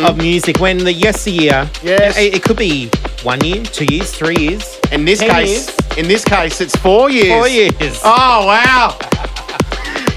of 0.08 0.18
music. 0.18 0.60
When 0.60 0.78
the 0.78 0.94
yesteryear, 0.94 1.70
Yes. 1.84 2.18
it, 2.18 2.36
it 2.36 2.44
could 2.44 2.58
be 2.58 2.90
one 3.24 3.44
year, 3.44 3.64
two 3.64 3.86
years, 3.86 4.12
three 4.12 4.38
years. 4.38 4.64
In 4.92 5.06
this 5.06 5.20
10 5.20 5.30
case, 5.30 5.50
years. 5.50 5.70
In 5.98 6.08
this 6.08 6.24
case, 6.24 6.62
it's 6.62 6.76
four 6.76 7.10
years. 7.10 7.30
Four 7.30 7.48
years. 7.48 8.00
Oh 8.04 8.46
wow! 8.48 8.98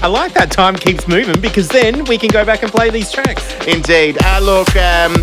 I 0.01 0.07
like 0.07 0.33
that 0.33 0.51
time 0.51 0.75
keeps 0.75 1.07
moving 1.07 1.39
because 1.41 1.67
then 1.67 2.05
we 2.05 2.17
can 2.17 2.29
go 2.29 2.45
back 2.45 2.63
and 2.63 2.71
play 2.71 2.89
these 2.89 3.11
tracks. 3.11 3.43
Indeed. 3.67 4.17
Uh, 4.23 4.39
look, 4.41 4.69
um, 4.75 5.13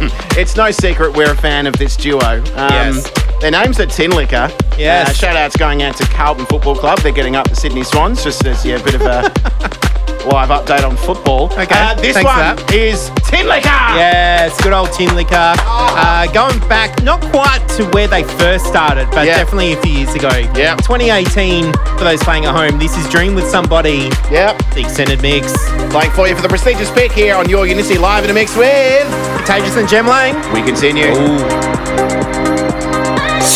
it's 0.38 0.56
no 0.56 0.70
secret 0.70 1.16
we're 1.16 1.32
a 1.32 1.36
fan 1.36 1.66
of 1.66 1.76
this 1.76 1.96
duo. 1.96 2.18
Um, 2.18 2.42
Yes. 2.70 3.10
Their 3.40 3.52
names 3.52 3.78
are 3.78 3.86
Tinlicker. 3.86 4.50
Yes. 4.76 5.10
Uh, 5.10 5.12
shout 5.12 5.36
outs 5.36 5.56
going 5.56 5.82
out 5.84 5.96
to 5.98 6.04
Carlton 6.06 6.44
Football 6.46 6.74
Club. 6.74 6.98
They're 6.98 7.12
getting 7.12 7.36
up 7.36 7.48
the 7.48 7.54
Sydney 7.54 7.84
Swans, 7.84 8.24
just 8.24 8.44
as 8.44 8.64
yeah, 8.66 8.76
a 8.80 8.82
bit 8.82 8.96
of 8.96 9.02
a 9.02 9.30
live 10.26 10.48
update 10.50 10.84
on 10.86 10.96
football. 10.96 11.46
Okay, 11.52 11.66
Uh, 11.70 11.94
this 11.94 12.14
thanks 12.14 12.20
for 12.20 12.24
one 12.26 12.56
that. 12.56 12.72
is 12.74 13.10
Tinlicker. 13.28 13.96
Yes, 13.96 14.60
good 14.62 14.72
old 14.72 14.88
Tinlicker. 14.90 15.54
Uh, 15.66 16.26
going 16.32 16.58
back, 16.68 17.02
not 17.02 17.20
quite 17.30 17.60
to 17.76 17.84
where 17.86 18.06
they 18.08 18.22
first 18.24 18.66
started, 18.66 19.08
but 19.10 19.26
Yeah. 19.26 19.36
definitely 19.38 19.72
a 19.72 19.76
few 19.78 19.92
years 19.92 20.14
ago. 20.14 20.30
Yeah. 20.54 20.76
2018, 20.76 21.72
for 21.96 22.04
those 22.04 22.22
playing 22.22 22.44
at 22.46 22.54
home, 22.54 22.78
this 22.78 22.96
is 22.96 23.08
Dream 23.08 23.34
with 23.34 23.48
Somebody, 23.50 24.10
Yep. 24.30 24.62
the 24.74 24.80
extended 24.80 25.20
mix. 25.22 25.52
Playing 25.90 26.10
for 26.12 26.28
you 26.28 26.34
for 26.34 26.42
the 26.42 26.48
prestigious 26.48 26.90
pick 26.90 27.12
here 27.12 27.34
on 27.36 27.48
Your 27.48 27.66
Unity 27.66 27.96
Live 27.98 28.24
in 28.24 28.30
a 28.30 28.34
Mix 28.34 28.54
with. 28.56 29.06
Contagious 29.36 29.76
and 29.76 29.88
Jem 29.88 30.06
Lang. 30.06 30.34
We 30.52 30.62
continue. 30.62 31.14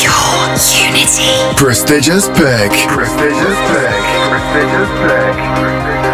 Your 0.00 0.57
unity. 0.88 1.55
Prestigious 1.57 2.28
pick. 2.28 2.72
Prestigious 2.88 3.59
pick. 3.70 4.03
Prestigious 4.30 4.88
pick. 5.00 5.34
Your 6.03 6.11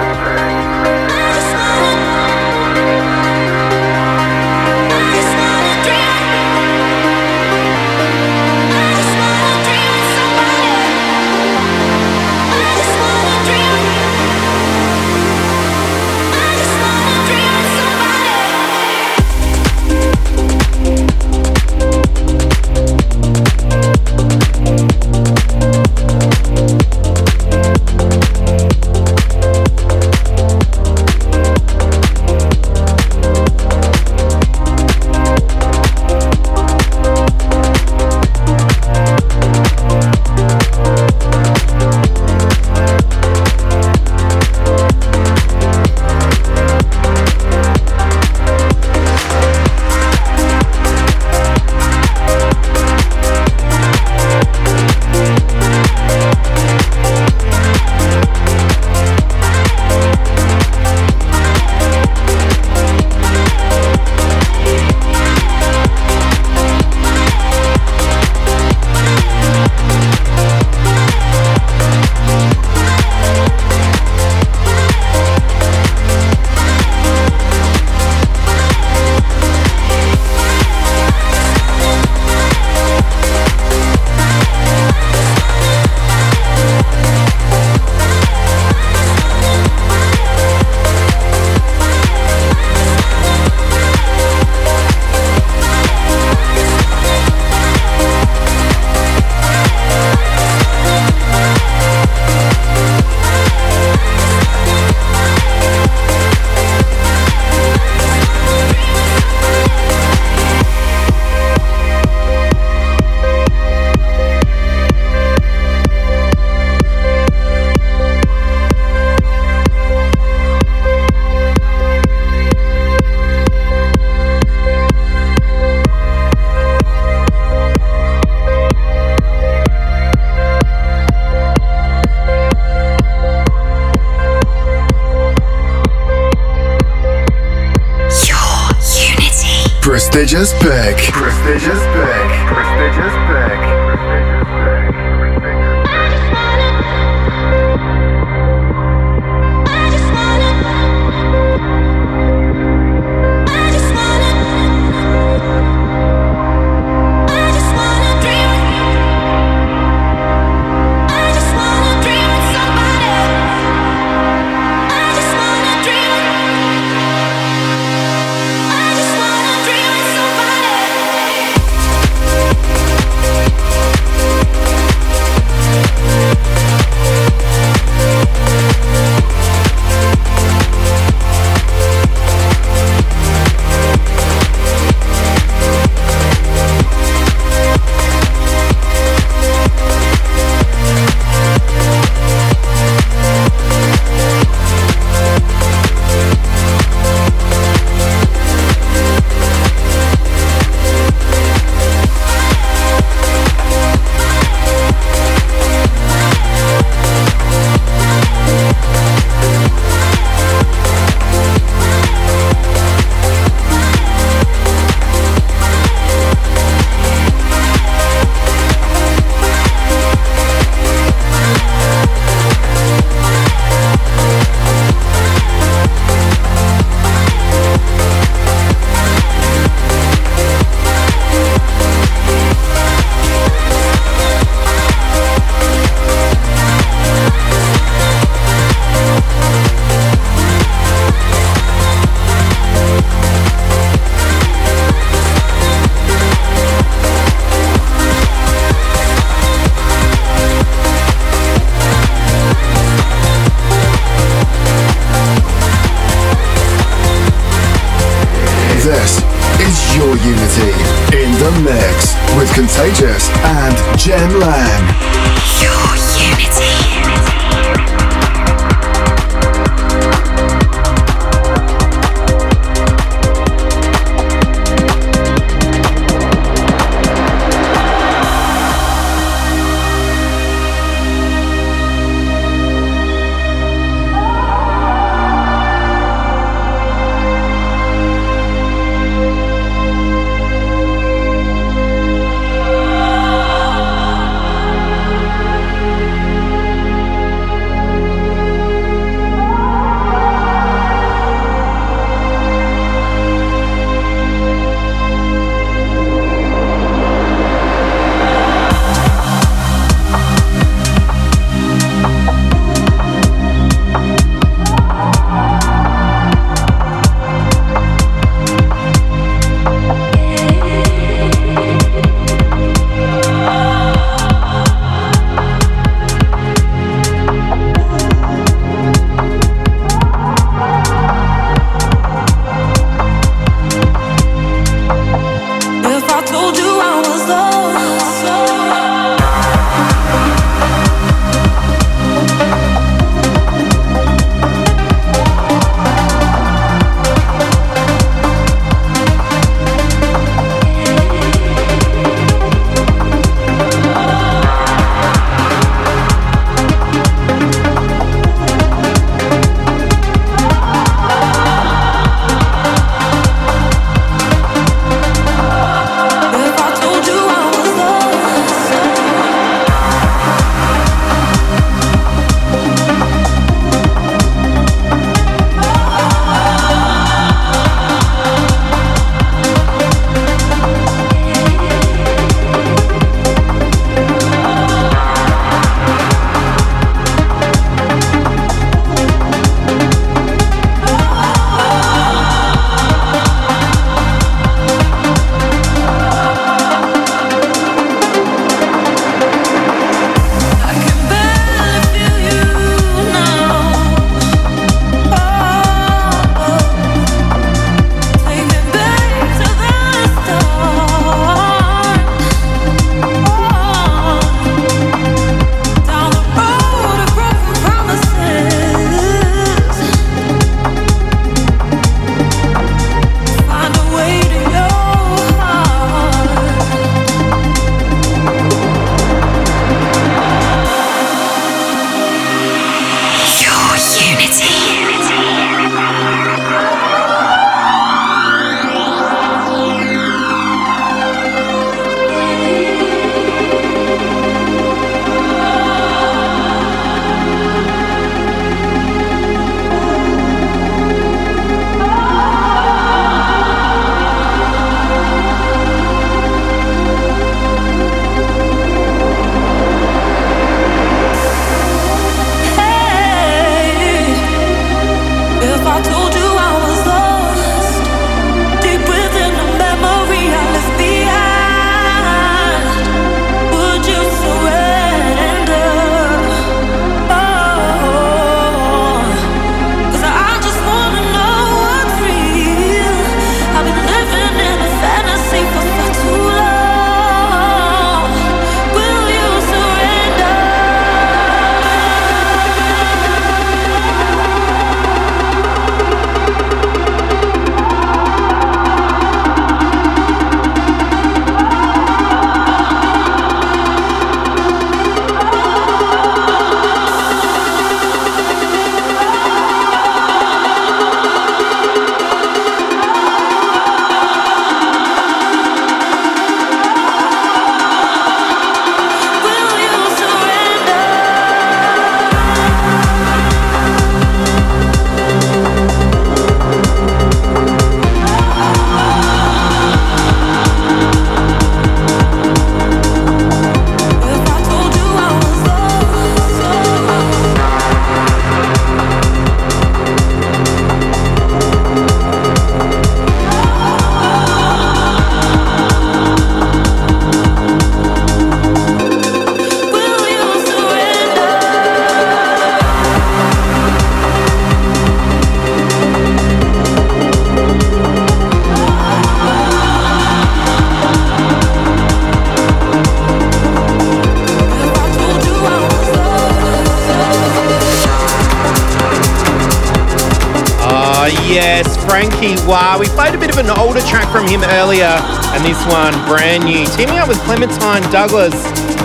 teaming 576.78 577.00
up 577.00 577.08
with 577.08 577.18
Clementine 577.22 577.82
Douglas. 577.90 578.32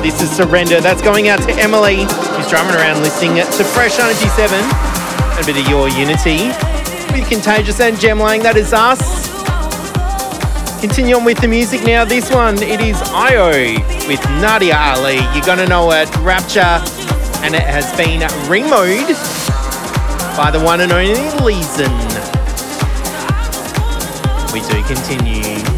This 0.01 0.19
is 0.19 0.31
Surrender. 0.35 0.81
That's 0.81 1.03
going 1.03 1.27
out 1.27 1.39
to 1.43 1.51
Emily, 1.61 1.97
who's 1.97 2.49
drumming 2.49 2.73
around 2.75 3.03
listening 3.03 3.35
to 3.35 3.63
Fresh 3.63 3.99
97. 3.99 4.59
A 5.37 5.45
bit 5.45 5.61
of 5.61 5.69
Your 5.69 5.87
Unity. 5.89 6.47
With 7.13 7.29
Contagious 7.29 7.79
and 7.79 7.99
Jem 7.99 8.19
Lang, 8.19 8.41
that 8.41 8.57
is 8.57 8.73
us. 8.73 9.29
Continue 10.81 11.17
on 11.17 11.23
with 11.23 11.39
the 11.39 11.47
music 11.47 11.83
now. 11.83 12.03
This 12.03 12.31
one, 12.31 12.55
it 12.63 12.81
is 12.81 12.99
IO 13.13 13.77
with 14.07 14.25
Nadia 14.41 14.75
Ali. 14.75 15.17
You're 15.35 15.45
going 15.45 15.59
to 15.59 15.67
know 15.67 15.91
it, 15.91 16.09
Rapture. 16.17 16.81
And 17.45 17.53
it 17.53 17.61
has 17.61 17.85
been 17.95 18.21
removed 18.49 19.21
by 20.35 20.49
the 20.49 20.59
one 20.59 20.81
and 20.81 20.91
only 20.91 21.13
LEZEN. 21.45 21.93
We 24.51 24.61
do 24.61 24.81
continue. 24.87 25.72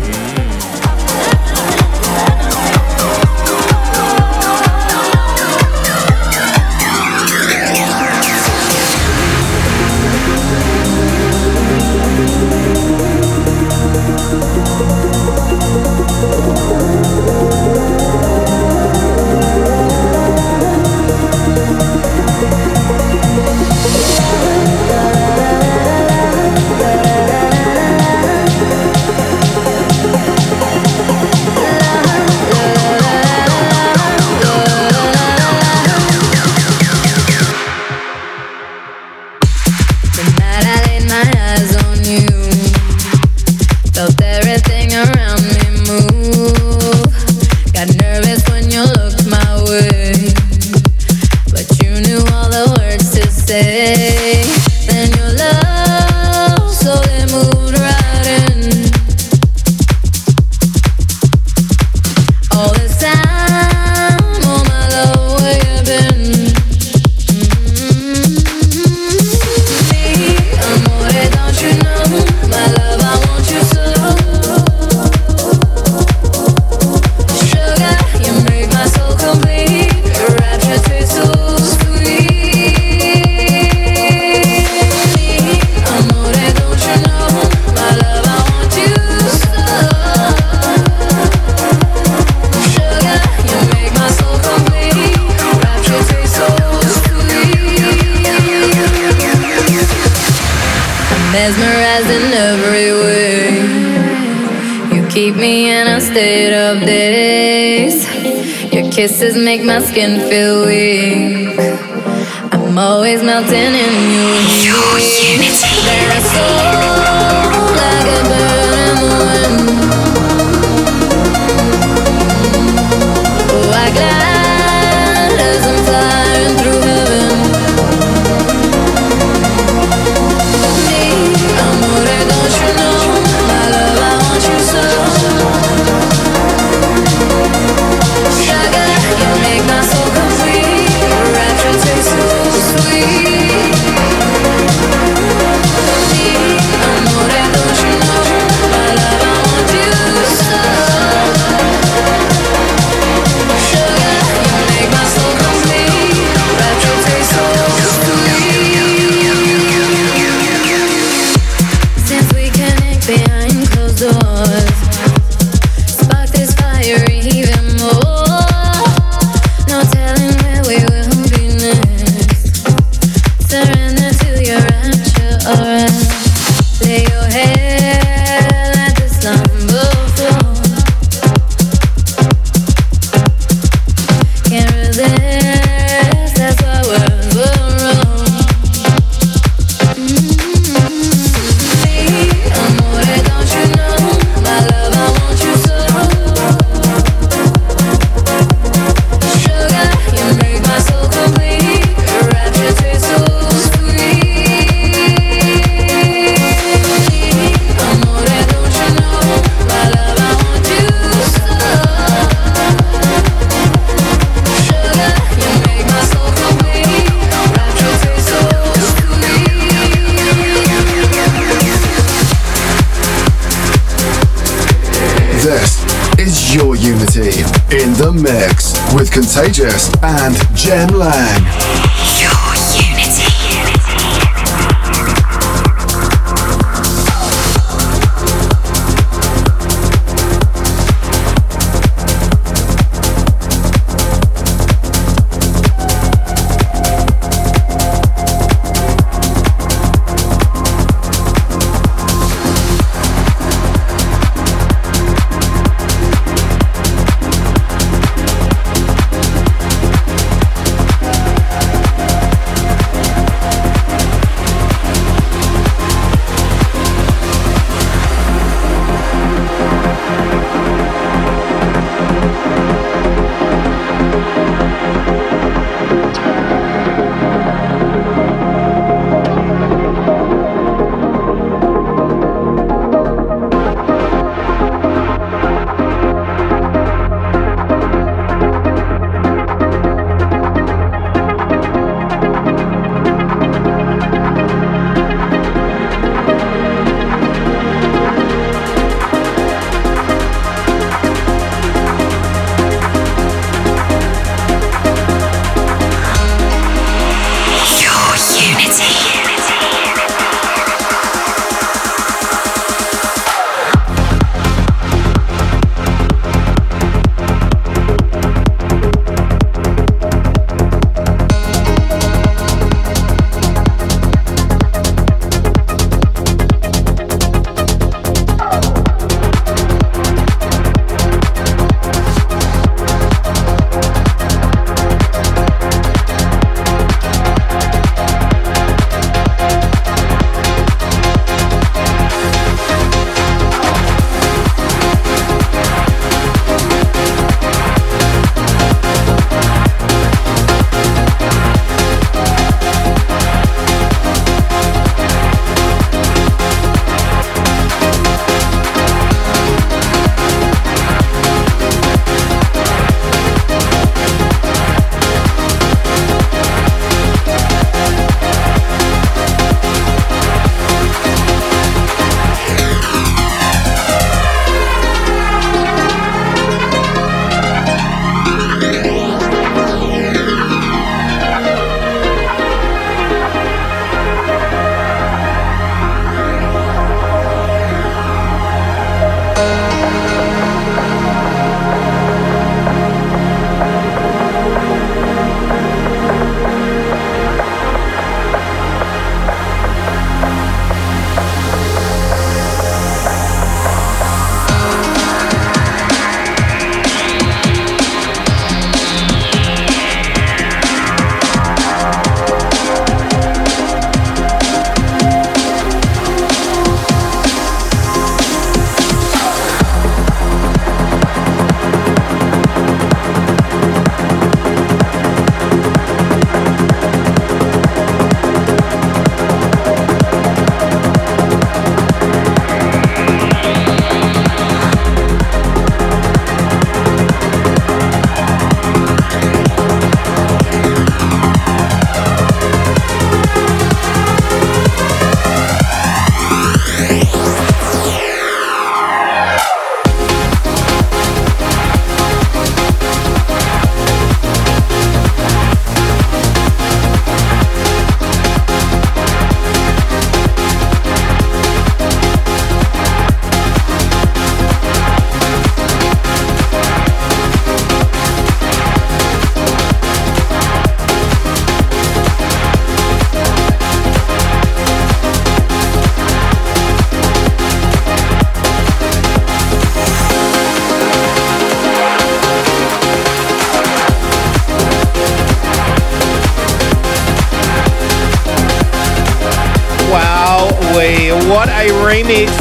kisses 109.08 109.38
make 109.38 109.62
my 109.62 109.80
skin 109.84 110.20
feel 110.28 110.66
weird. 110.66 110.85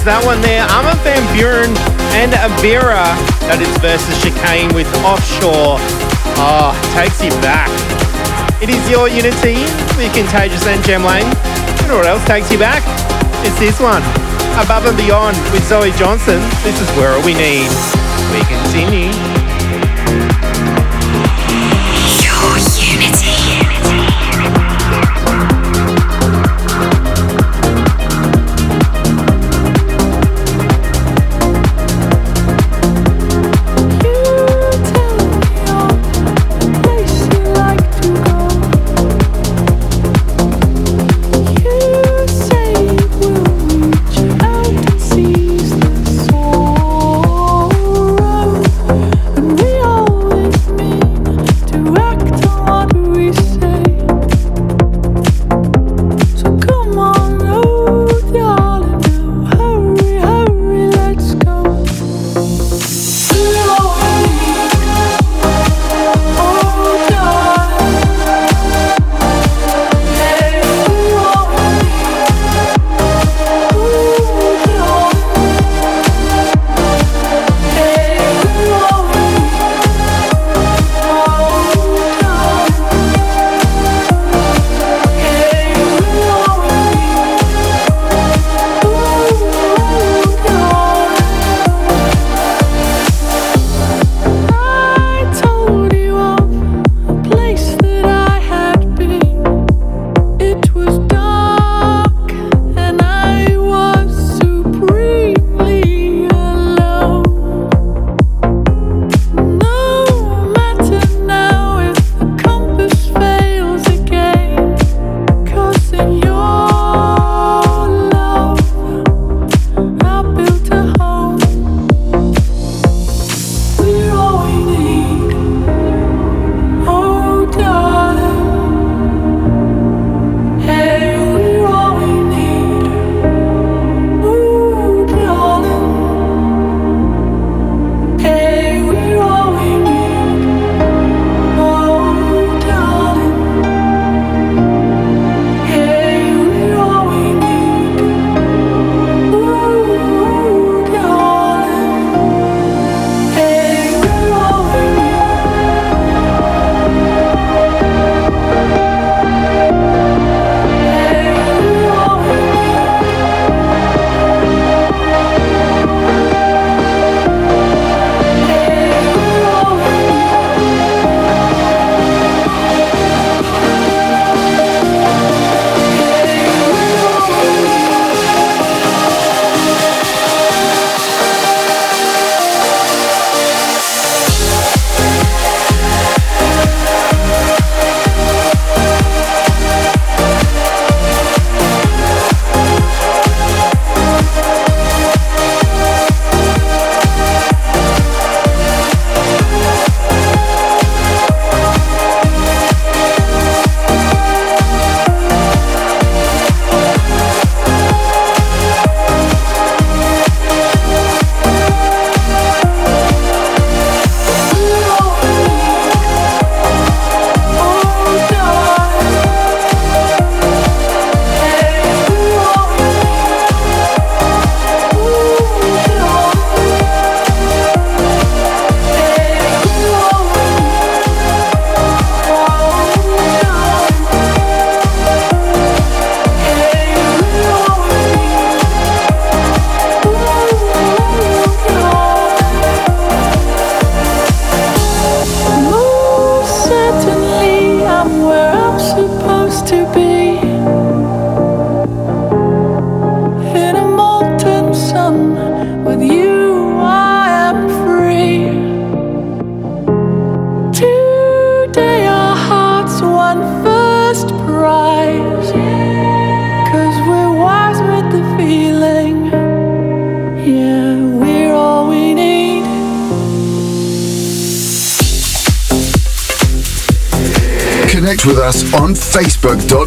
that 0.05 0.20
one 0.20 0.40
there. 0.44 0.60
Armin 0.68 1.01
Van 1.01 1.24
Buuren 1.32 1.72
and 2.20 2.36
Avira. 2.36 3.09
That 3.48 3.60
is 3.64 3.72
versus 3.81 4.12
Chicane 4.20 4.68
with 4.76 4.89
Offshore. 5.01 5.81
Oh, 6.36 6.76
takes 6.93 7.24
you 7.24 7.32
back. 7.40 7.72
It 8.60 8.68
is 8.68 8.85
your 8.89 9.09
Unity 9.09 9.64
with 9.97 10.12
Contagious 10.12 10.64
and 10.68 10.85
Jem 10.85 11.05
Lang. 11.05 11.24
You 11.81 11.89
know 11.89 11.97
what 11.97 12.09
else 12.09 12.24
takes 12.28 12.52
you 12.52 12.59
back? 12.60 12.85
It's 13.48 13.56
this 13.56 13.81
one. 13.81 14.05
Above 14.60 14.85
and 14.85 14.97
Beyond 14.97 15.36
with 15.56 15.64
Zoe 15.64 15.93
Johnston. 15.97 16.40
This 16.60 16.76
is 16.81 16.89
where 17.01 17.16
we 17.24 17.32
need. 17.32 17.72
We 18.32 18.44
continue. 18.44 19.43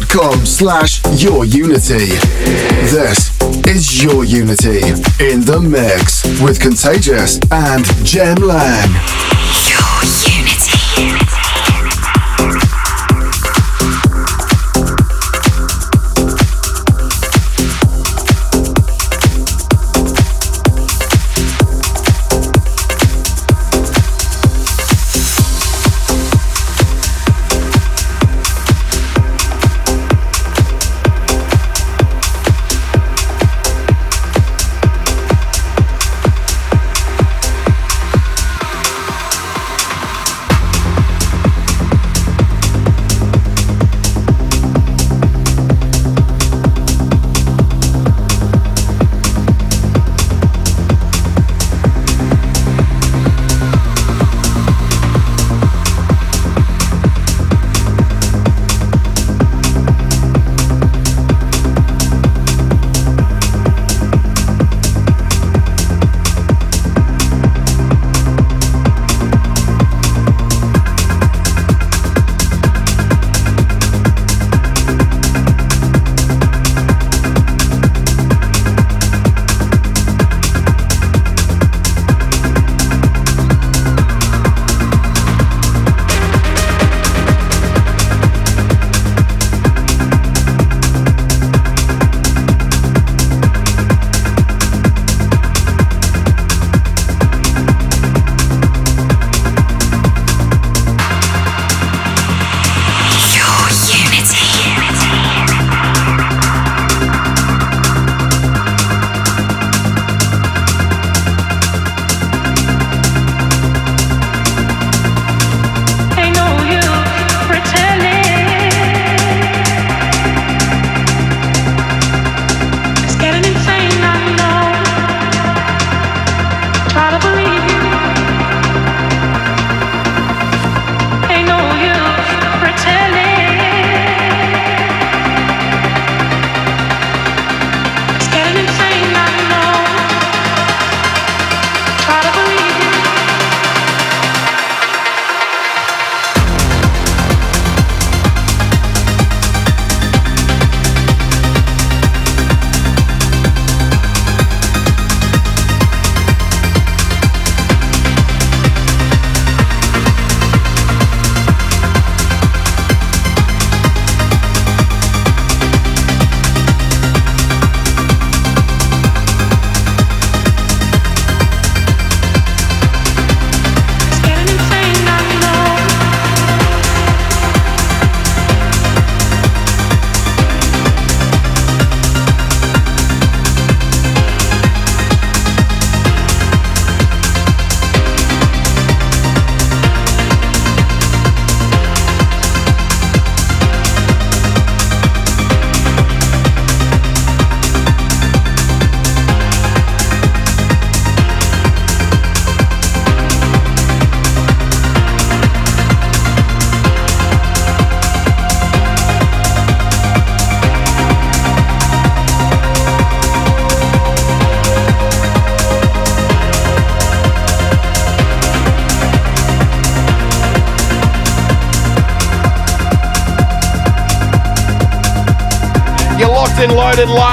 facebook.com 0.08 0.46
slash 0.46 1.02
your 1.22 1.44
unity. 1.44 2.16
This 2.90 3.30
is 3.66 4.02
Your 4.02 4.24
Unity 4.24 4.78
in 5.20 5.40
the 5.42 5.60
mix 5.60 6.24
with 6.40 6.60
Contagious 6.60 7.38
and 7.50 7.84
Jem 8.04 8.36
Lang. 8.36 8.88
Your 9.68 10.02
Unity. 10.36 10.67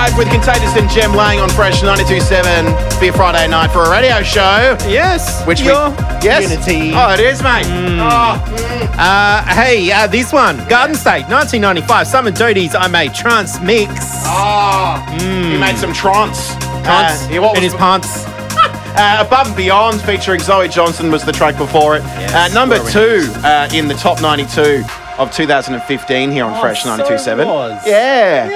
Live 0.05 0.17
with 0.19 0.29
Contagious 0.29 0.75
and 0.77 0.87
Jem 0.91 1.15
Lang 1.15 1.39
on 1.39 1.49
Fresh 1.49 1.81
92.7 1.81 2.99
for 2.99 3.05
your 3.05 3.13
Friday 3.15 3.47
night 3.47 3.71
for 3.71 3.85
a 3.85 3.89
radio 3.89 4.21
show. 4.21 4.77
Yes. 4.87 5.43
Which 5.47 5.61
we- 5.61 5.65
your 5.67 5.89
yes. 6.21 6.43
Unity. 6.43 6.91
Oh, 6.93 7.11
it 7.13 7.19
is, 7.21 7.41
mate. 7.41 7.65
Oh, 7.99 8.39
Uh, 8.99 9.43
hey, 9.45 9.91
uh, 9.91 10.05
this 10.05 10.31
one, 10.31 10.63
Garden 10.67 10.95
State, 10.95 11.27
1995. 11.27 12.05
Simon 12.07 12.35
Doty's, 12.35 12.75
I 12.75 12.87
made 12.87 13.15
Trance 13.15 13.59
Mix. 13.61 13.91
oh. 14.27 15.03
He 15.19 15.57
made 15.57 15.77
some 15.79 15.91
trance. 15.91 16.53
Trance 16.83 17.23
Uh, 17.23 17.27
yeah, 17.31 17.39
what 17.39 17.57
in 17.57 17.63
his 17.63 17.73
pants. 17.73 18.25
Uh, 18.97 19.17
Above 19.27 19.47
and 19.47 19.55
Beyond 19.57 19.99
featuring 20.03 20.39
Zoe 20.39 20.69
Johnston 20.69 21.11
was 21.11 21.25
the 21.25 21.33
track 21.33 21.57
before 21.57 21.97
it. 21.97 22.03
uh, 22.33 22.47
number 22.53 22.77
two 22.91 23.27
uh, 23.43 23.67
in 23.73 23.89
the 23.89 23.93
top 23.95 24.21
92 24.21 24.85
of 25.17 25.31
2015 25.33 26.31
here 26.31 26.43
on 26.45 26.59
Fresh 26.59 26.83
so 26.83 26.89
92.7. 26.97 27.39
it 27.41 27.45
was. 27.47 27.87
Yeah. 27.87 28.49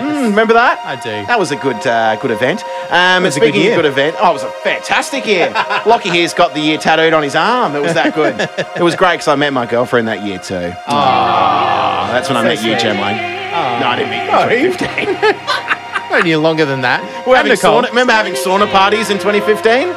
Mm, 0.00 0.30
remember 0.30 0.54
that? 0.54 0.78
I 0.84 0.96
do. 0.96 1.26
That 1.26 1.38
was 1.38 1.50
a 1.50 1.56
good 1.56 1.86
uh, 1.86 2.16
good 2.16 2.30
event. 2.30 2.62
Um, 2.90 3.24
was 3.24 3.36
a 3.36 3.40
good 3.40 3.54
year. 3.54 3.76
good 3.76 3.84
event, 3.84 4.16
oh, 4.20 4.30
it 4.30 4.32
was 4.32 4.42
a 4.42 4.50
fantastic 4.62 5.26
year. 5.26 5.50
Lockie 5.86 6.08
here's 6.10 6.32
got 6.34 6.54
the 6.54 6.60
year 6.60 6.78
tattooed 6.78 7.12
on 7.12 7.22
his 7.22 7.34
arm. 7.34 7.74
It 7.76 7.82
was 7.82 7.94
that 7.94 8.14
good. 8.14 8.40
it 8.76 8.82
was 8.82 8.94
great 8.96 9.14
because 9.14 9.28
I 9.28 9.34
met 9.36 9.52
my 9.52 9.66
girlfriend 9.66 10.08
that 10.08 10.22
year 10.24 10.38
too. 10.38 10.72
Oh, 10.88 12.08
that's 12.12 12.28
when 12.28 12.36
I 12.36 12.42
met 12.42 12.62
you. 12.62 12.76
Jem 12.78 12.96
Lang. 13.00 13.36
No, 13.80 13.86
I 13.88 13.96
didn't 13.96 14.10
meet 14.10 14.24
you 14.24 14.66
in 14.68 14.72
2015. 14.78 16.12
Only 16.12 16.36
longer 16.36 16.64
than 16.64 16.80
that. 16.82 17.02
We're 17.26 17.36
And 17.36 17.48
having 17.48 17.52
Nicole. 17.52 17.82
sauna, 17.82 17.88
remember 17.90 18.12
having 18.12 18.34
sauna 18.34 18.70
parties 18.70 19.10
in 19.10 19.18
2015? 19.18 19.88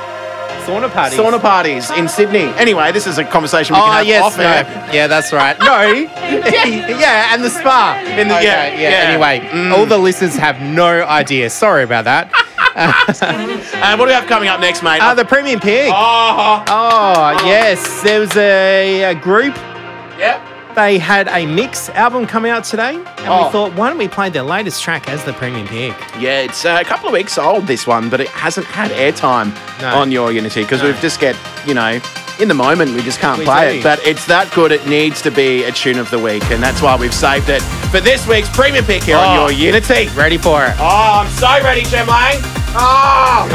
Sauna 0.69 0.91
party. 0.93 1.15
Sauna 1.17 1.41
parties 1.41 1.89
in 1.91 2.07
Sydney. 2.07 2.45
Anyway, 2.57 2.91
this 2.91 3.07
is 3.07 3.17
a 3.17 3.23
conversation 3.23 3.75
we 3.75 3.81
Oh 3.81 3.85
can 3.85 3.93
have 3.97 4.07
yes, 4.07 4.23
off 4.23 4.37
no. 4.37 4.43
air. 4.43 4.89
Yeah, 4.93 5.07
that's 5.07 5.33
right. 5.33 5.57
No, 5.59 5.81
yeah, 5.81 7.33
and 7.33 7.43
the 7.43 7.49
spa. 7.49 7.99
In 8.05 8.27
the- 8.27 8.35
Okay, 8.35 8.43
yeah, 8.45 8.67
yeah. 8.73 8.89
yeah. 8.89 9.09
Anyway, 9.09 9.39
Mm. 9.49 9.71
all 9.77 9.85
the 9.85 9.97
listeners 9.97 10.35
have 10.35 10.61
no 10.61 11.03
idea. 11.05 11.49
Sorry 11.49 11.83
about 11.83 12.05
that. 12.05 12.29
Uh, 12.79 13.95
what 13.97 14.05
do 14.05 14.05
we 14.05 14.11
have 14.13 14.25
coming 14.27 14.47
up 14.47 14.59
next, 14.61 14.83
mate? 14.83 15.01
Uh, 15.01 15.13
the 15.13 15.25
Premium 15.25 15.59
Pick. 15.59 15.91
oh, 15.93 16.63
Oh 16.67 17.41
yes, 17.45 18.01
there 18.03 18.19
was 18.21 18.33
a, 18.37 19.03
a 19.03 19.15
group. 19.15 19.53
Yeah. 20.79 20.85
They 20.89 20.97
had 20.97 21.27
a 21.27 21.45
mix 21.45 21.89
album 21.89 22.25
come 22.25 22.45
out 22.45 22.63
today, 22.63 22.95
and 22.95 23.27
Oh. 23.27 23.45
we 23.45 23.51
thought, 23.51 23.73
why 23.73 23.89
don't 23.89 23.97
we 23.97 24.07
play 24.07 24.29
their 24.29 24.43
latest 24.43 24.81
track 24.81 25.09
as 25.09 25.23
the 25.25 25.33
Premium 25.33 25.67
pick? 25.67 25.93
Yeah, 26.19 26.39
it's 26.41 26.63
uh, 26.65 26.77
a 26.81 26.85
couple 26.85 27.07
of 27.07 27.13
weeks 27.13 27.37
old, 27.37 27.67
this 27.67 27.85
one, 27.85 28.09
but 28.09 28.19
it 28.21 28.29
hasn't 28.29 28.65
had 28.67 28.91
airtime 28.91 29.51
No. 29.81 29.89
on 29.99 30.11
your 30.11 30.31
Unity 30.31 30.61
because 30.63 30.81
No. 30.81 30.87
we've 30.87 31.01
just 31.01 31.19
get, 31.19 31.35
you 31.65 31.73
know, 31.73 31.99
in 32.39 32.47
the 32.47 32.53
moment, 32.53 32.93
we 32.95 33.01
just 33.01 33.19
can't 33.19 33.37
We 33.39 33.43
play 33.45 33.73
do. 33.73 33.79
it. 33.79 33.83
But 33.83 33.99
it's 34.07 34.25
that 34.27 34.49
good, 34.53 34.71
it 34.71 34.87
needs 34.87 35.21
to 35.23 35.31
be 35.31 35.65
a 35.65 35.71
tune 35.71 35.99
of 35.99 36.09
the 36.09 36.19
week, 36.19 36.43
and 36.51 36.63
that's 36.63 36.81
why 36.81 36.95
we've 36.95 37.13
saved 37.13 37.49
it 37.49 37.61
for 37.91 37.99
this 37.99 38.25
week's 38.27 38.49
Premium 38.49 38.85
Pick 38.85 39.03
here 39.03 39.17
Oh. 39.17 39.21
on 39.21 39.35
your 39.35 39.51
Unity. 39.51 40.07
Ready 40.15 40.37
for 40.37 40.65
it? 40.65 40.73
Oh, 40.79 41.21
I'm 41.25 41.29
so 41.31 41.49
ready, 41.63 41.83
Jem 41.83 42.07
Lang. 42.07 42.37
Oh. 42.75 43.47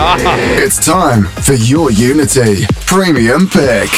It's 0.64 0.84
time 0.84 1.24
for 1.42 1.54
your 1.54 1.90
Unity 1.90 2.66
Premium 2.86 3.48
Pick. 3.48 3.90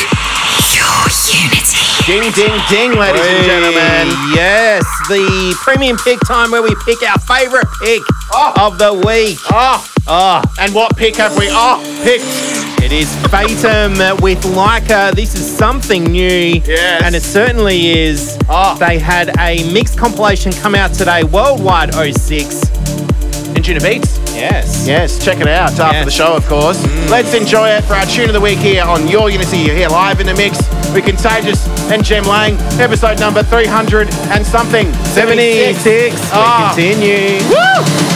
Your 0.77 1.03
Unity. 1.43 1.86
Ding, 2.07 2.23
ding, 2.33 2.53
ding, 2.71 2.93
ladies 2.93 3.21
and 3.21 3.45
gentlemen. 3.45 4.07
Yes, 4.33 4.85
the 5.09 5.57
Premium 5.61 5.97
Pick 5.97 6.21
time 6.21 6.53
where 6.53 6.63
we 6.63 6.73
pick 6.85 7.03
our 7.03 7.19
favourite 7.19 7.67
pick 7.83 8.01
Oh. 8.33 8.53
of 8.61 8.79
the 8.79 8.93
week. 8.95 9.39
Oh, 9.51 9.85
Oh, 10.07 10.41
and 10.61 10.73
what 10.73 10.97
pick 10.97 11.17
have 11.17 11.37
we? 11.37 11.49
Oh, 11.51 11.81
picked. 12.05 12.25
It 12.85 12.93
is 12.93 13.09
Fatum 13.29 13.99
with 14.23 14.41
LYCA. 14.45 15.17
This 15.17 15.35
is 15.35 15.45
something 15.59 16.05
new. 16.05 16.63
Yes. 16.65 17.03
And 17.03 17.17
it 17.17 17.25
certainly 17.25 17.91
is. 17.99 18.39
Oh. 18.49 18.77
They 18.79 19.01
had 19.01 19.37
a 19.41 19.69
mixed 19.73 19.99
compilation 19.99 20.53
come 20.53 20.77
out 20.77 20.95
today, 20.95 21.25
Worldwide 21.25 21.93
06. 21.93 22.61
Tuna 23.67 23.81
Beats. 23.81 24.21
Yes. 24.33 24.87
Yes, 24.87 25.19
check 25.25 25.41
it 25.41 25.49
out 25.49 25.71
after 25.71 25.83
Yes. 25.83 26.05
the 26.05 26.11
show, 26.13 26.35
of 26.37 26.47
course. 26.47 26.81
Let's 27.11 27.35
enjoy 27.35 27.69
it 27.71 27.83
for 27.83 27.95
our 27.95 28.07
tune 28.07 28.29
of 28.29 28.33
the 28.33 28.41
week 28.41 28.61
here 28.61 28.85
on 28.85 29.09
Your 29.09 29.29
Unity. 29.29 29.59
You're 29.59 29.75
here 29.75 29.89
live 29.89 30.21
in 30.21 30.27
the 30.29 30.35
mix 30.35 30.59
with 30.95 31.05
Contagious 31.05 31.67
and 31.91 32.05
Jem 32.05 32.23
Lang, 32.27 32.57
episode 32.79 33.19
number 33.19 33.43
300 33.43 34.09
and 34.31 34.47
something. 34.47 34.93
76. 35.19 36.15
Ah. 36.33 36.73
We 36.77 36.85
continue. 36.85 37.41
What's 37.51 38.16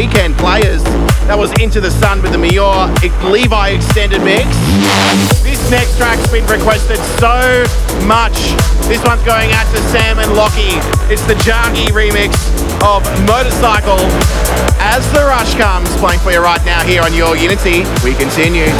weekend 0.00 0.32
players. 0.38 0.80
That 1.28 1.36
was 1.36 1.52
Into 1.60 1.76
the 1.76 1.92
Sun 1.92 2.24
with 2.24 2.32
the 2.32 2.40
Maor 2.40 2.88
Levi 3.28 3.76
extended 3.76 4.24
mix. 4.24 4.48
This 5.44 5.60
next 5.68 6.00
track's 6.00 6.24
been 6.32 6.48
requested 6.48 6.96
so 7.20 7.36
much. 8.08 8.32
This 8.88 9.04
one's 9.04 9.20
going 9.28 9.52
out 9.52 9.68
to 9.76 9.80
Sam 9.92 10.16
and 10.16 10.32
Lockie. 10.32 10.80
It's 11.12 11.20
the 11.28 11.36
Jagi 11.44 11.92
remix 11.92 12.32
of 12.80 13.04
Motorcycle. 13.28 14.00
As 14.80 15.04
the 15.12 15.20
rush 15.20 15.52
comes, 15.60 15.92
playing 16.00 16.24
for 16.24 16.32
you 16.32 16.40
right 16.40 16.64
now 16.64 16.80
here 16.80 17.04
on 17.04 17.12
Your 17.12 17.36
Unity, 17.36 17.84
we 18.00 18.16
continue. 18.16 18.72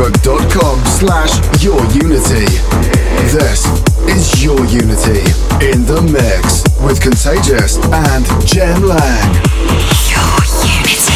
facebook.com 0.00 0.82
slash 0.86 1.62
your 1.62 1.78
unity. 1.92 2.46
This 3.28 3.66
is 4.08 4.42
your 4.42 4.64
unity 4.66 5.20
in 5.60 5.84
the 5.84 6.00
mix 6.00 6.64
with 6.82 7.00
Contagious 7.02 7.76
and 7.92 8.24
Jem 8.46 8.82
Lang. 8.82 9.34
Your 10.08 10.40
unity. 10.64 11.09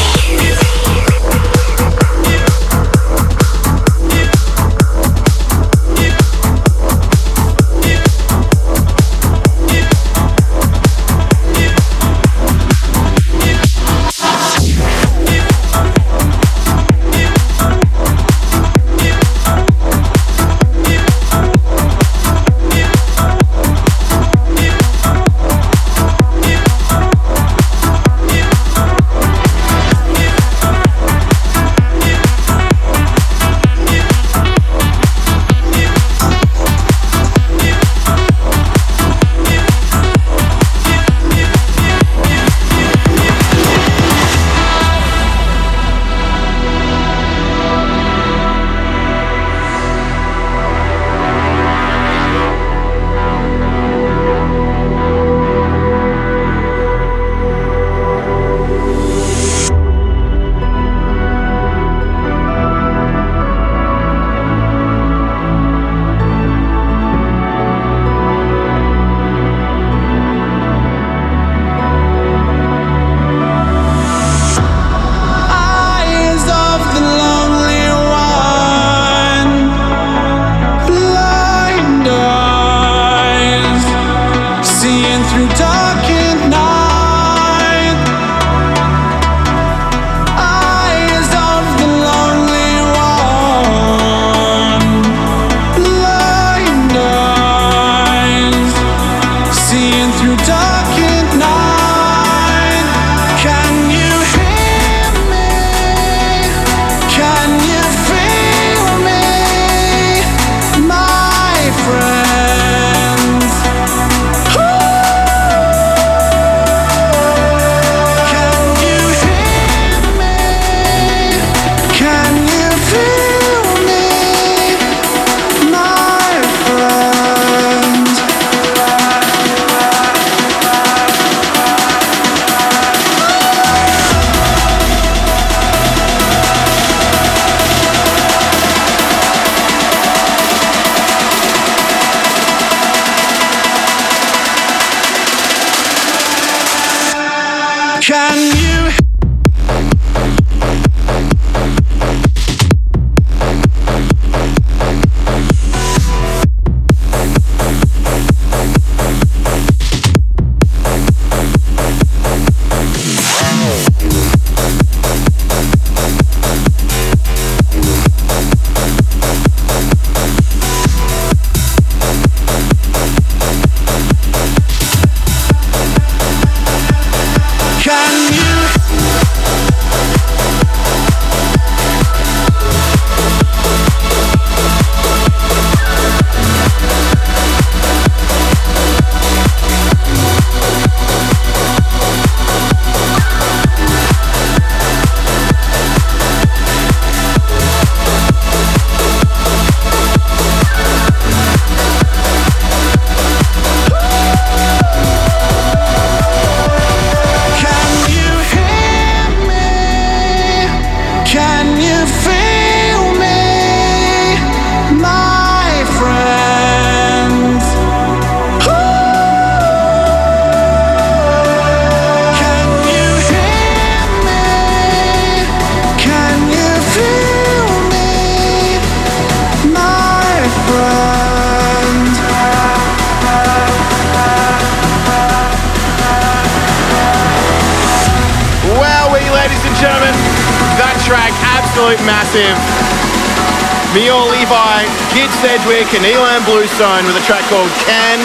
Sedgwick, 245.41 245.89
and 245.95 246.05
ilan 246.05 246.45
Bluestone 246.45 247.07
with 247.07 247.17
a 247.17 247.25
track 247.27 247.43
called 247.49 247.71
Can 247.87 248.19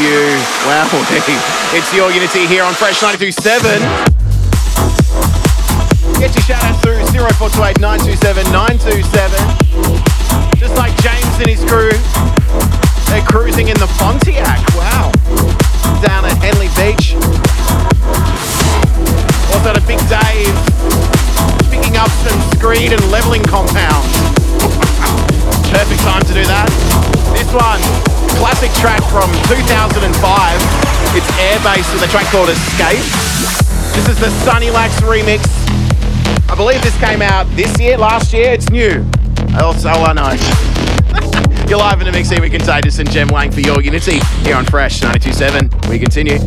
You? 0.00 0.38
Wow, 0.66 0.86
it's 1.76 1.92
your 1.92 2.10
Unity 2.10 2.46
here 2.46 2.64
on 2.64 2.72
Fresh 2.74 3.00
92.7. 3.00 4.16
Get 6.18 6.34
your 6.34 6.42
shout 6.42 6.64
out 6.64 6.80
through 6.82 6.98
0428 7.12 7.78
927 7.78 8.50
927. 8.50 9.38
Just 10.58 10.74
like 10.74 10.90
James 11.02 11.38
and 11.38 11.46
his 11.46 11.62
crew, 11.68 11.92
they're 13.12 13.22
cruising 13.28 13.68
in 13.68 13.76
the 13.78 13.86
Pontiac. 13.98 14.58
Wow. 14.74 15.12
Down 16.02 16.24
at 16.24 16.34
Henley 16.42 16.68
Beach. 16.74 17.14
Also 19.54 19.72
to 19.74 19.80
Big 19.86 20.00
Dave, 20.10 20.56
picking 21.70 21.96
up 21.96 22.10
some 22.24 22.40
screed 22.56 22.92
and 22.92 23.02
leveling 23.10 23.42
compounds. 23.44 24.37
Perfect 25.70 26.00
time 26.00 26.22
to 26.24 26.34
do 26.34 26.44
that. 26.48 26.68
This 27.36 27.48
one, 27.52 27.80
classic 28.40 28.72
track 28.80 29.04
from 29.12 29.28
2005. 29.52 30.00
It's 31.12 31.28
Airbase 31.36 31.88
with 31.92 32.02
a 32.02 32.10
track 32.10 32.26
called 32.32 32.48
Escape. 32.48 33.04
This 33.92 34.08
is 34.08 34.18
the 34.20 34.30
Sunny 34.44 34.70
Lax 34.70 34.94
remix. 35.00 35.44
I 36.48 36.54
believe 36.54 36.82
this 36.82 36.96
came 36.98 37.20
out 37.20 37.44
this 37.56 37.78
year, 37.78 37.98
last 37.98 38.32
year. 38.32 38.52
It's 38.52 38.70
new. 38.70 39.04
That's 39.52 39.84
all 39.84 39.98
oh, 39.98 40.04
I 40.04 40.12
know. 40.14 40.32
You're 41.68 41.78
live 41.78 42.00
in 42.00 42.06
the 42.06 42.12
mix 42.12 42.30
here 42.30 42.40
with 42.40 42.52
Contagious 42.52 42.98
and 42.98 43.10
Jem 43.10 43.28
Lang 43.28 43.50
for 43.50 43.60
your 43.60 43.82
Unity 43.82 44.20
here 44.42 44.56
on 44.56 44.64
Fresh 44.64 45.00
92.7. 45.00 45.88
We 45.90 45.98
continue. 45.98 46.38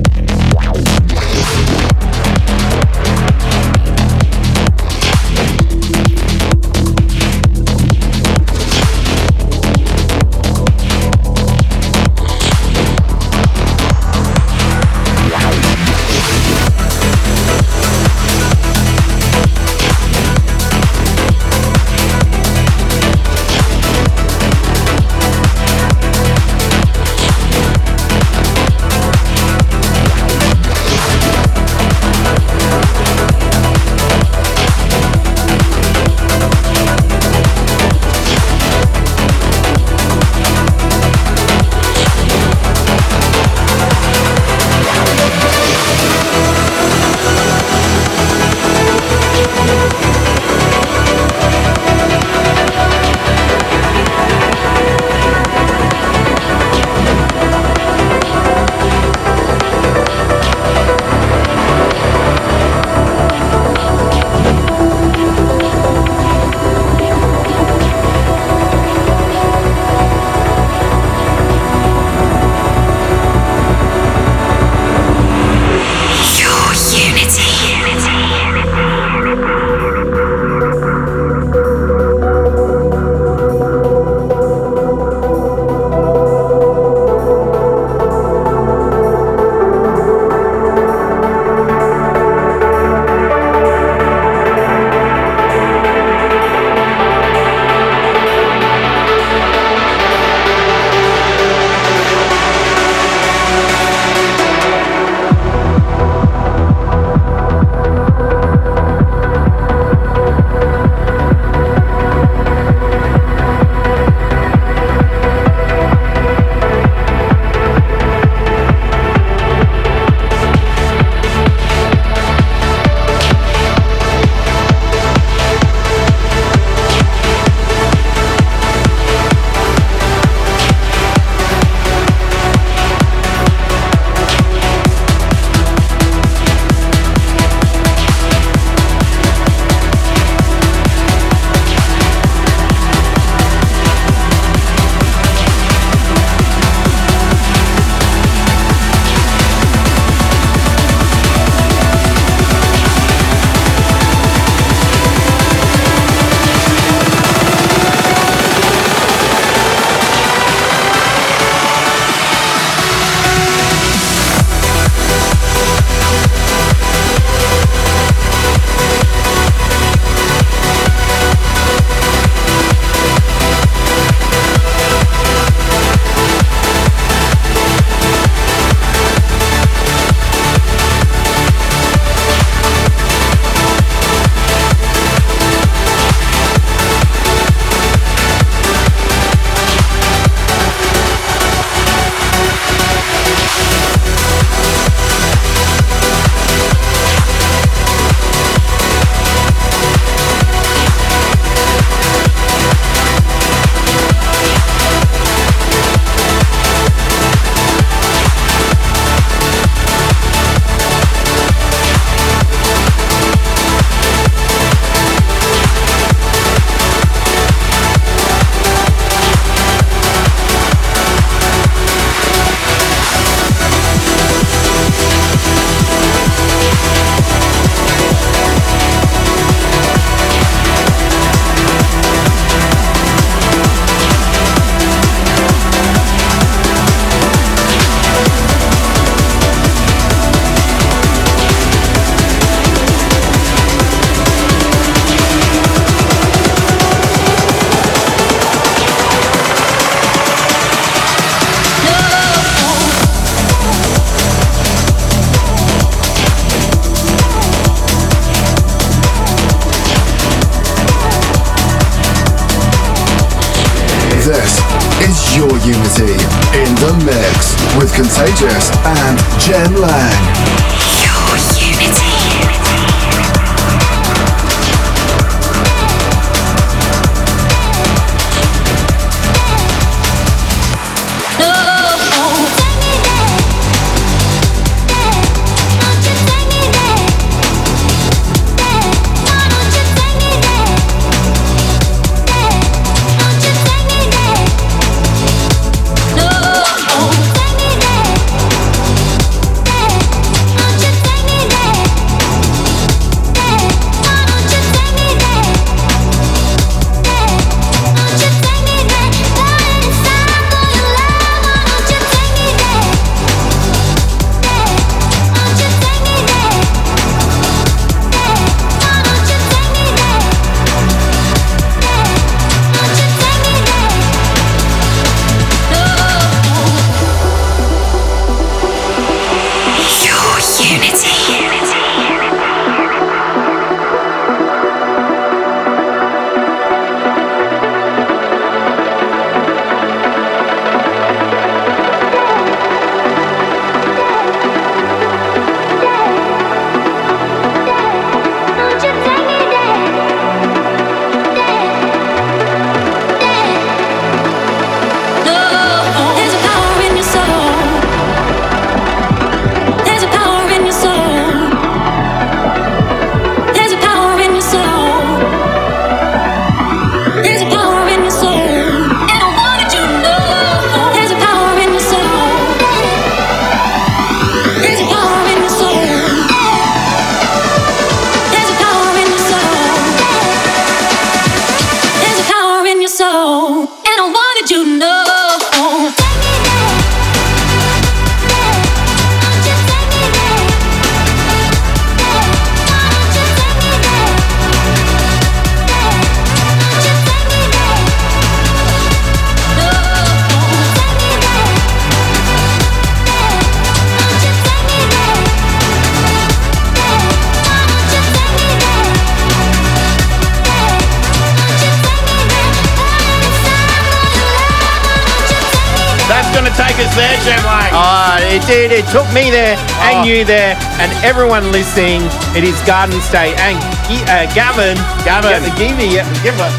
It 418.82 418.90
took 418.90 419.06
me 419.14 419.30
there 419.30 419.54
and 419.86 420.02
Oh. 420.02 420.10
you 420.10 420.26
there 420.26 420.58
and 420.82 420.90
everyone 421.06 421.52
listening. 421.54 422.02
It 422.34 422.42
is 422.44 422.58
Gardenstate 422.66 423.38
and 423.38 423.62
uh, 424.10 424.26
Gavin. 424.34 424.74
Gavin. 425.06 425.30
Give 425.54 425.78
me, 425.78 426.02
give 426.26 426.34
Gavin. 426.34 426.50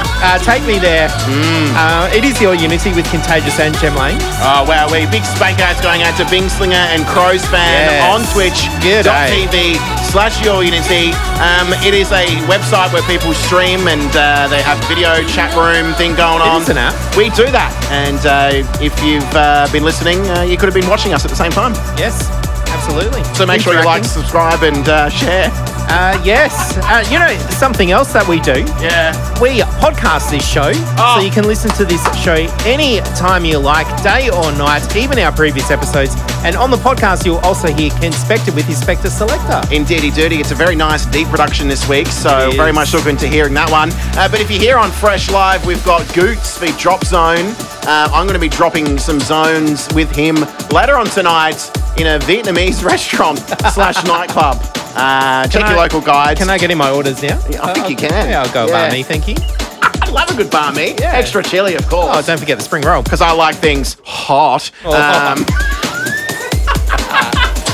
Uh, 0.24 0.38
take 0.40 0.64
me 0.64 0.78
there. 0.80 1.08
Mm. 1.28 1.72
Uh, 1.76 2.08
it 2.16 2.24
is 2.24 2.40
your 2.40 2.54
unity 2.54 2.92
with 2.92 3.04
Contagious 3.12 3.60
and 3.60 3.76
Jem 3.80 3.94
Lang. 3.96 4.16
Oh, 4.40 4.64
wow. 4.68 4.88
We 4.88 5.04
big 5.12 5.24
spank 5.24 5.60
outs 5.60 5.80
going 5.84 6.02
out 6.04 6.16
to 6.16 6.24
Bingslinger 6.24 6.88
and 6.92 7.04
Crows 7.06 7.44
fan 7.52 7.60
Yes. 7.88 8.00
on 8.08 8.20
Twitch. 8.32 8.64
Slash 10.10 10.44
Your 10.44 10.64
Unity. 10.64 11.12
Um, 11.38 11.70
it 11.86 11.94
is 11.94 12.10
a 12.10 12.26
website 12.50 12.92
where 12.92 13.02
people 13.02 13.32
stream 13.32 13.86
and 13.86 14.10
uh, 14.16 14.48
they 14.48 14.60
have 14.60 14.76
video 14.88 15.22
chat 15.28 15.54
room 15.54 15.94
thing 15.94 16.16
going 16.16 16.42
on. 16.42 16.62
is 16.62 16.68
an 16.68 16.78
app. 16.78 16.94
We 17.16 17.30
do 17.30 17.46
that. 17.52 17.70
And 17.94 18.18
uh, 18.26 18.82
if 18.82 18.90
you've 19.04 19.22
uh, 19.34 19.68
been 19.70 19.84
listening, 19.84 20.18
uh, 20.30 20.42
you 20.42 20.56
could 20.56 20.66
have 20.66 20.74
been 20.74 20.88
watching 20.90 21.14
us 21.14 21.24
at 21.24 21.30
the 21.30 21.36
same 21.36 21.52
time. 21.52 21.74
Yes, 21.96 22.26
absolutely. 22.74 23.22
So 23.34 23.46
make 23.46 23.60
sure 23.60 23.72
you 23.78 23.84
like, 23.84 24.04
subscribe, 24.04 24.64
and 24.64 24.88
uh, 24.88 25.08
share. 25.10 25.48
Uh, 25.92 26.20
yes. 26.24 26.76
Uh, 26.78 27.04
you 27.10 27.18
know, 27.18 27.30
something 27.50 27.90
else 27.92 28.12
that 28.12 28.26
we 28.26 28.40
do. 28.40 28.62
Yeah. 28.82 29.14
We 29.40 29.60
podcast 29.78 30.30
this 30.30 30.46
show, 30.46 30.72
Oh. 30.98 31.18
so 31.18 31.24
you 31.24 31.30
can 31.30 31.44
listen 31.46 31.70
to 31.78 31.84
this 31.84 32.02
show 32.20 32.34
any 32.66 32.98
time 33.14 33.44
you 33.44 33.58
like, 33.58 33.86
day 34.02 34.28
or 34.28 34.50
night, 34.58 34.96
even 34.96 35.18
our 35.20 35.30
previous 35.32 35.70
episodes. 35.70 36.14
And 36.42 36.56
on 36.56 36.70
the 36.70 36.76
podcast, 36.78 37.26
you'll 37.26 37.38
also 37.38 37.68
hear 37.72 37.90
Ken 37.90 38.12
Spector 38.12 38.54
with 38.54 38.64
his 38.64 38.80
Spectre 38.80 39.10
Selector. 39.10 39.60
Indeedy 39.74 40.08
Dirty. 40.10 40.20
Dirty, 40.20 40.36
it's 40.40 40.50
a 40.50 40.54
very 40.54 40.76
nice 40.76 41.06
deep 41.06 41.28
production 41.28 41.66
this 41.66 41.88
week, 41.88 42.06
so 42.06 42.50
very 42.52 42.72
much 42.72 42.92
looking 42.92 43.16
to 43.18 43.26
hearing 43.26 43.54
that 43.54 43.70
one. 43.70 43.90
Uh, 44.18 44.28
but 44.30 44.40
if 44.40 44.50
you're 44.50 44.60
here 44.60 44.76
on 44.76 44.90
Fresh 44.90 45.30
Live, 45.30 45.64
we've 45.64 45.82
got 45.84 46.06
Goots 46.14 46.58
for 46.58 46.66
Drop 46.78 47.04
Zone. 47.04 47.46
Uh, 47.86 48.08
I'm 48.12 48.26
going 48.26 48.34
to 48.34 48.38
be 48.40 48.48
dropping 48.50 48.98
some 48.98 49.18
zones 49.20 49.88
with 49.94 50.14
him 50.14 50.36
later 50.72 50.96
on 50.96 51.06
tonight 51.06 51.56
in 51.98 52.06
a 52.06 52.18
Vietnamese 52.20 52.84
restaurant 52.92 53.38
slash 53.72 54.02
nightclub. 54.04 54.56
Uh, 54.94 55.46
check 55.48 55.62
Can 55.62 55.70
your 55.70 55.78
local 55.78 56.00
guide. 56.02 56.36
Can 56.36 56.50
I 56.50 56.58
get 56.58 56.70
in 56.70 56.76
my 56.78 56.90
orders 56.90 57.22
now? 57.22 57.40
Yeah, 57.48 57.62
I 57.64 57.72
think 57.72 57.86
Uh, 57.86 57.88
you 57.88 57.96
can. 57.96 58.30
Yeah, 58.30 58.42
I'll 58.42 58.52
go 58.52 58.66
Yeah. 58.66 58.90
thank 59.02 59.26
you. 59.28 59.36
I 60.02 60.10
love 60.10 60.30
a 60.30 60.34
good 60.36 60.50
bar 60.50 60.72
meat. 60.72 61.00
Extra 61.00 61.42
chili, 61.42 61.76
of 61.76 61.86
course. 61.88 62.08
Oh, 62.16 62.22
don't 62.22 62.38
forget 62.38 62.58
the 62.58 62.64
spring 62.64 62.82
roll. 62.82 63.02
because 63.02 63.20
I 63.20 63.32
like 63.32 63.56
things 63.56 63.96
hot. 64.04 64.70
Oh. 64.84 64.92
Um, 64.92 65.46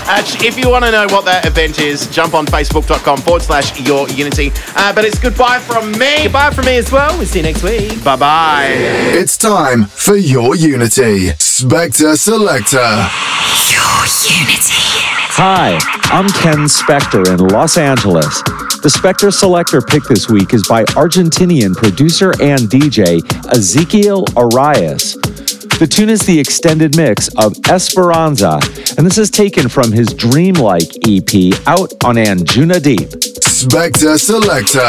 uh, 0.08 0.22
if 0.44 0.58
you 0.58 0.70
want 0.70 0.84
to 0.84 0.90
know 0.90 1.06
what 1.10 1.24
that 1.24 1.46
event 1.46 1.78
is, 1.80 2.06
jump 2.08 2.34
on 2.34 2.46
facebook.com 2.46 3.18
forward 3.18 3.42
slash 3.42 3.78
your 3.86 4.08
unity. 4.10 4.52
Uh, 4.76 4.92
but 4.92 5.04
it's 5.04 5.18
goodbye 5.18 5.58
from 5.58 5.92
me. 5.92 6.24
Goodbye 6.24 6.50
from 6.50 6.66
me 6.66 6.76
as 6.76 6.90
well. 6.92 7.16
We'll 7.16 7.26
see 7.26 7.40
you 7.40 7.44
next 7.44 7.62
week. 7.62 8.02
Bye 8.04 8.16
bye. 8.16 8.68
It's 8.70 9.36
time 9.36 9.84
for 9.84 10.16
your 10.16 10.54
unity. 10.54 11.30
Spectre 11.38 12.16
Selector. 12.16 12.76
Your 13.70 14.06
unity. 14.22 14.86
Hi, 15.38 15.78
I'm 16.04 16.28
Ken 16.30 16.64
Spector 16.64 17.28
in 17.28 17.48
Los 17.48 17.76
Angeles. 17.76 18.42
The 18.82 18.88
Spectre 18.88 19.30
Selector 19.30 19.82
pick 19.82 20.04
this 20.04 20.30
week 20.30 20.54
is 20.54 20.66
by 20.66 20.84
Argentinian 20.94 21.74
producer 21.74 22.30
and 22.40 22.60
DJ 22.70 23.18
Ezequiel 23.52 24.24
Arias. 24.36 25.16
The 25.78 25.86
tune 25.86 26.08
is 26.08 26.22
the 26.22 26.40
extended 26.40 26.96
mix 26.96 27.28
of 27.36 27.54
Esperanza, 27.68 28.58
and 28.96 29.06
this 29.06 29.18
is 29.18 29.30
taken 29.30 29.68
from 29.68 29.92
his 29.92 30.08
Dreamlike 30.08 30.88
EP 31.06 31.52
out 31.66 31.92
on 32.02 32.16
Anjunadeep. 32.16 33.44
Spectre 33.44 34.16
Selector. 34.16 34.88